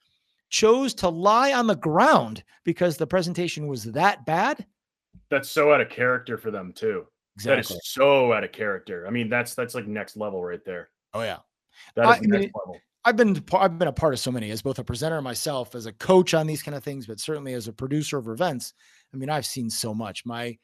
[0.49, 4.66] chose to lie on the ground because the presentation was that bad.
[5.30, 7.05] That's so out of character for them too.
[7.43, 7.78] That Exactly.
[7.78, 9.07] is so out of character.
[9.07, 10.89] I mean, that's that's like next level right there.
[11.14, 11.38] Oh yeah.
[11.95, 12.80] That is I next mean, level.
[13.04, 15.88] I've been I've been a part of so many as both a presenter myself, as
[15.88, 18.74] a coach on these kind of things, but certainly as a producer of events.
[19.14, 20.26] I mean, I've seen so much.
[20.26, 20.58] My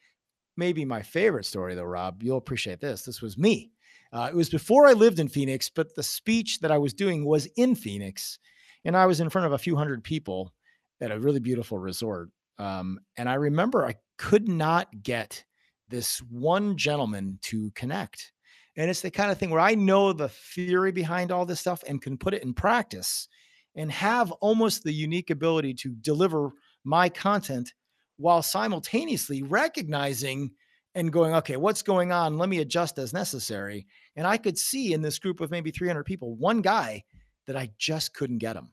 [0.56, 3.02] maybe my favorite story though, Rob, you'll appreciate this.
[3.02, 3.72] This was me.
[4.12, 7.24] Uh, it was before I lived in Phoenix, but the speech that I was doing
[7.24, 8.38] was in Phoenix,
[8.84, 10.52] and I was in front of a few hundred people
[11.00, 12.30] at a really beautiful resort.
[12.58, 15.44] Um, and I remember I could not get
[15.88, 18.32] this one gentleman to connect.
[18.78, 21.82] And it's the kind of thing where I know the theory behind all this stuff
[21.88, 23.26] and can put it in practice
[23.74, 26.52] and have almost the unique ability to deliver
[26.84, 27.74] my content
[28.18, 30.52] while simultaneously recognizing
[30.94, 32.38] and going, okay, what's going on?
[32.38, 33.86] Let me adjust as necessary.
[34.14, 37.02] And I could see in this group of maybe 300 people, one guy
[37.48, 38.70] that I just couldn't get him.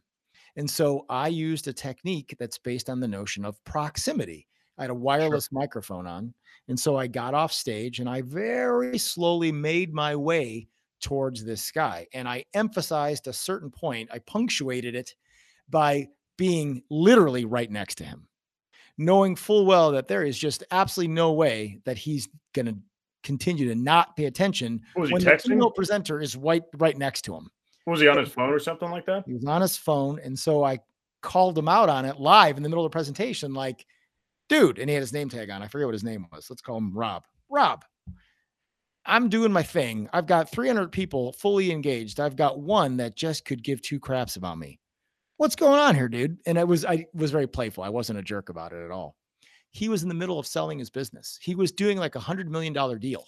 [0.55, 4.47] And so I used a technique that's based on the notion of proximity.
[4.77, 6.33] I had a wireless microphone on.
[6.67, 10.67] And so I got off stage and I very slowly made my way
[11.01, 12.07] towards this guy.
[12.13, 15.13] And I emphasized a certain point, I punctuated it
[15.69, 16.07] by
[16.37, 18.27] being literally right next to him,
[18.97, 22.75] knowing full well that there is just absolutely no way that he's going to
[23.23, 25.49] continue to not pay attention What was he when the texting?
[25.49, 27.49] keynote presenter is right right next to him.
[27.87, 29.23] Was he on his phone or something like that?
[29.25, 30.19] He was on his phone.
[30.23, 30.79] And so I
[31.21, 33.85] called him out on it live in the middle of the presentation, like,
[34.49, 35.61] dude, and he had his name tag on.
[35.61, 36.49] I forget what his name was.
[36.49, 37.23] Let's call him Rob.
[37.49, 37.85] Rob,
[39.05, 40.09] I'm doing my thing.
[40.13, 42.19] I've got 300 people fully engaged.
[42.19, 44.79] I've got one that just could give two craps about me.
[45.37, 46.37] What's going on here, dude?
[46.45, 47.83] And I was I was very playful.
[47.83, 49.15] I wasn't a jerk about it at all.
[49.71, 51.37] He was in the middle of selling his business.
[51.41, 53.25] He was doing like a hundred million dollar deal.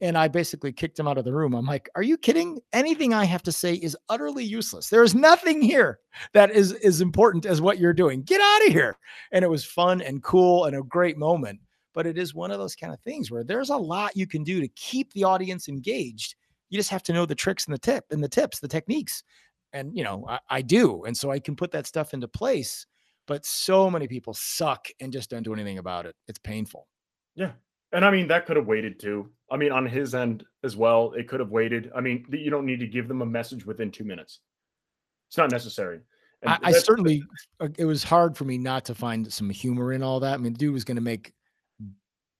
[0.00, 1.54] And I basically kicked him out of the room.
[1.54, 2.60] I'm like, are you kidding?
[2.72, 4.88] Anything I have to say is utterly useless.
[4.88, 6.00] There is nothing here
[6.34, 8.22] that is as important as what you're doing.
[8.22, 8.96] Get out of here.
[9.30, 11.60] And it was fun and cool and a great moment.
[11.94, 14.42] But it is one of those kind of things where there's a lot you can
[14.42, 16.36] do to keep the audience engaged.
[16.70, 19.22] You just have to know the tricks and the tip and the tips, the techniques.
[19.72, 21.04] And you know, I, I do.
[21.04, 22.86] And so I can put that stuff into place.
[23.26, 26.16] But so many people suck and just don't do anything about it.
[26.26, 26.88] It's painful.
[27.34, 27.52] Yeah.
[27.92, 29.30] And I mean, that could have waited too.
[29.50, 31.90] I mean, on his end as well, it could have waited.
[31.94, 34.40] I mean, you don't need to give them a message within two minutes.
[35.28, 36.00] It's not necessary.
[36.44, 37.22] I, I, certainly,
[37.60, 40.34] uh, it was hard for me not to find some humor in all that.
[40.34, 41.32] I mean, dude was going to make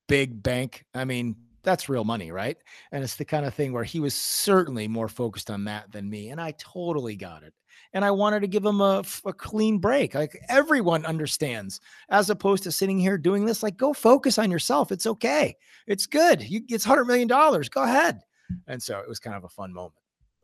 [0.09, 0.85] big bank.
[0.95, 2.57] I mean, that's real money, right?
[2.91, 6.11] And it's the kind of thing where he was certainly more focused on that than
[6.11, 6.31] me.
[6.31, 7.55] And I totally got it.
[7.95, 10.14] And I wanted to give him a, a clean break.
[10.14, 14.93] Like everyone understands, as opposed to sitting here doing this, like go focus on yourself.
[14.93, 15.57] It's okay.
[15.86, 16.43] It's good.
[16.43, 17.28] You, it's $100 million.
[17.28, 18.20] Go ahead.
[18.66, 19.95] And so it was kind of a fun moment.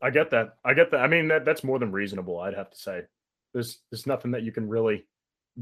[0.01, 0.57] I get that.
[0.63, 1.01] I get that.
[1.01, 3.01] I mean, that, that's more than reasonable, I'd have to say.
[3.53, 5.05] There's, there's nothing that you can really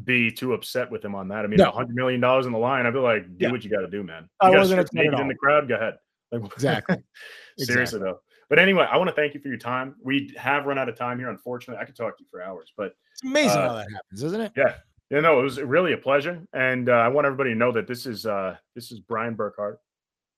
[0.04, 1.44] be too upset with him on that.
[1.44, 1.72] I mean, a no.
[1.72, 3.52] hundred million dollars in the line, I'd be like, do yeah.
[3.52, 4.24] what you got to do, man.
[4.44, 5.68] You I wasn't in the crowd.
[5.68, 5.96] Go ahead.
[6.30, 6.98] Like, exactly.
[7.58, 8.00] Seriously exactly.
[8.02, 8.20] though.
[8.50, 9.96] But anyway, I want to thank you for your time.
[10.02, 11.30] We have run out of time here.
[11.30, 14.24] Unfortunately, I could talk to you for hours, but it's amazing uh, how that happens,
[14.24, 14.54] isn't it?
[14.56, 14.76] Yeah.
[15.10, 17.88] You know, it was really a pleasure, and uh, I want everybody to know that
[17.88, 19.78] this is uh, this is Brian Burkhart,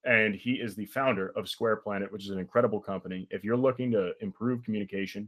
[0.05, 3.27] and he is the founder of Square Planet, which is an incredible company.
[3.31, 5.27] If you're looking to improve communication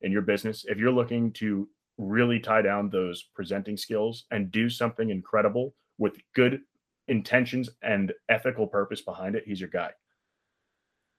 [0.00, 1.68] in your business, if you're looking to
[1.98, 6.60] really tie down those presenting skills and do something incredible with good
[7.08, 9.90] intentions and ethical purpose behind it, he's your guy.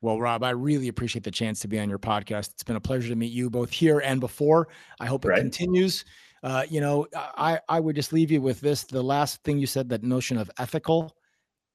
[0.01, 2.51] Well, Rob, I really appreciate the chance to be on your podcast.
[2.51, 4.69] It's been a pleasure to meet you both here and before.
[4.99, 5.41] I hope it right.
[5.41, 6.05] continues.
[6.41, 8.83] Uh, you know, I I would just leave you with this.
[8.83, 11.15] The last thing you said, that notion of ethical,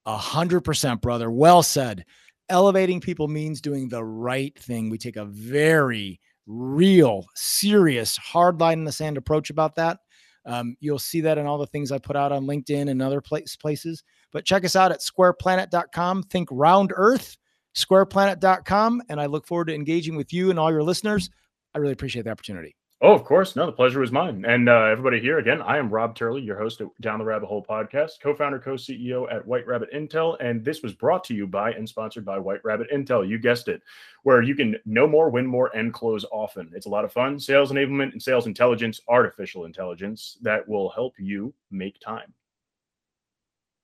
[0.06, 1.30] a hundred percent, brother.
[1.30, 2.04] Well said.
[2.50, 4.90] Elevating people means doing the right thing.
[4.90, 9.98] We take a very real, serious, hard line in the sand approach about that.
[10.46, 13.20] Um, you'll see that in all the things I put out on LinkedIn and other
[13.20, 14.04] place, places.
[14.30, 16.24] But check us out at squareplanet.com.
[16.24, 17.36] Think round earth,
[17.74, 19.02] squareplanet.com.
[19.08, 21.30] And I look forward to engaging with you and all your listeners.
[21.74, 22.76] I really appreciate the opportunity.
[23.00, 23.54] Oh, of course.
[23.54, 24.46] No, the pleasure was mine.
[24.46, 27.46] And uh, everybody here, again, I am Rob Turley, your host at Down the Rabbit
[27.48, 30.38] Hole podcast, co founder, co CEO at White Rabbit Intel.
[30.40, 33.28] And this was brought to you by and sponsored by White Rabbit Intel.
[33.28, 33.82] You guessed it,
[34.22, 36.70] where you can know more, win more, and close often.
[36.72, 37.38] It's a lot of fun.
[37.38, 42.32] Sales enablement and sales intelligence, artificial intelligence that will help you make time.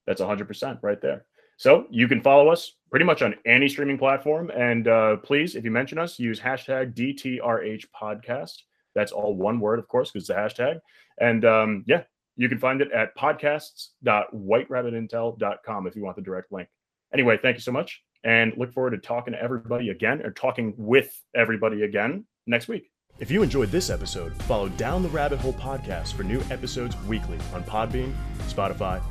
[0.07, 1.27] That's 100% right there.
[1.61, 4.51] So you can follow us pretty much on any streaming platform.
[4.51, 8.55] And uh, please, if you mention us, use hashtag DTRH podcast
[8.95, 10.81] that's all one word, of course, because it's a hashtag.
[11.19, 12.05] And um, yeah,
[12.37, 16.69] you can find it at podcasts.whiterabbitintel.com if you want the direct link.
[17.13, 20.75] Anyway, thank you so much and look forward to talking to everybody again or talking
[20.77, 22.91] with everybody again next week.
[23.19, 27.39] If you enjoyed this episode, follow Down the Rabbit Hole podcast for new episodes weekly
[27.53, 28.15] on Podbean,
[28.49, 29.03] Spotify,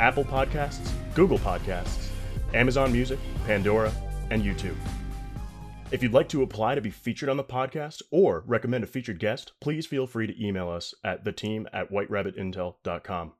[0.00, 2.08] Apple Podcasts, Google Podcasts,
[2.54, 3.92] Amazon Music, Pandora,
[4.30, 4.76] and YouTube.
[5.90, 9.20] If you'd like to apply to be featured on the podcast or recommend a featured
[9.20, 13.32] guest, please feel free to email us at the team at whiterabbitintel.com.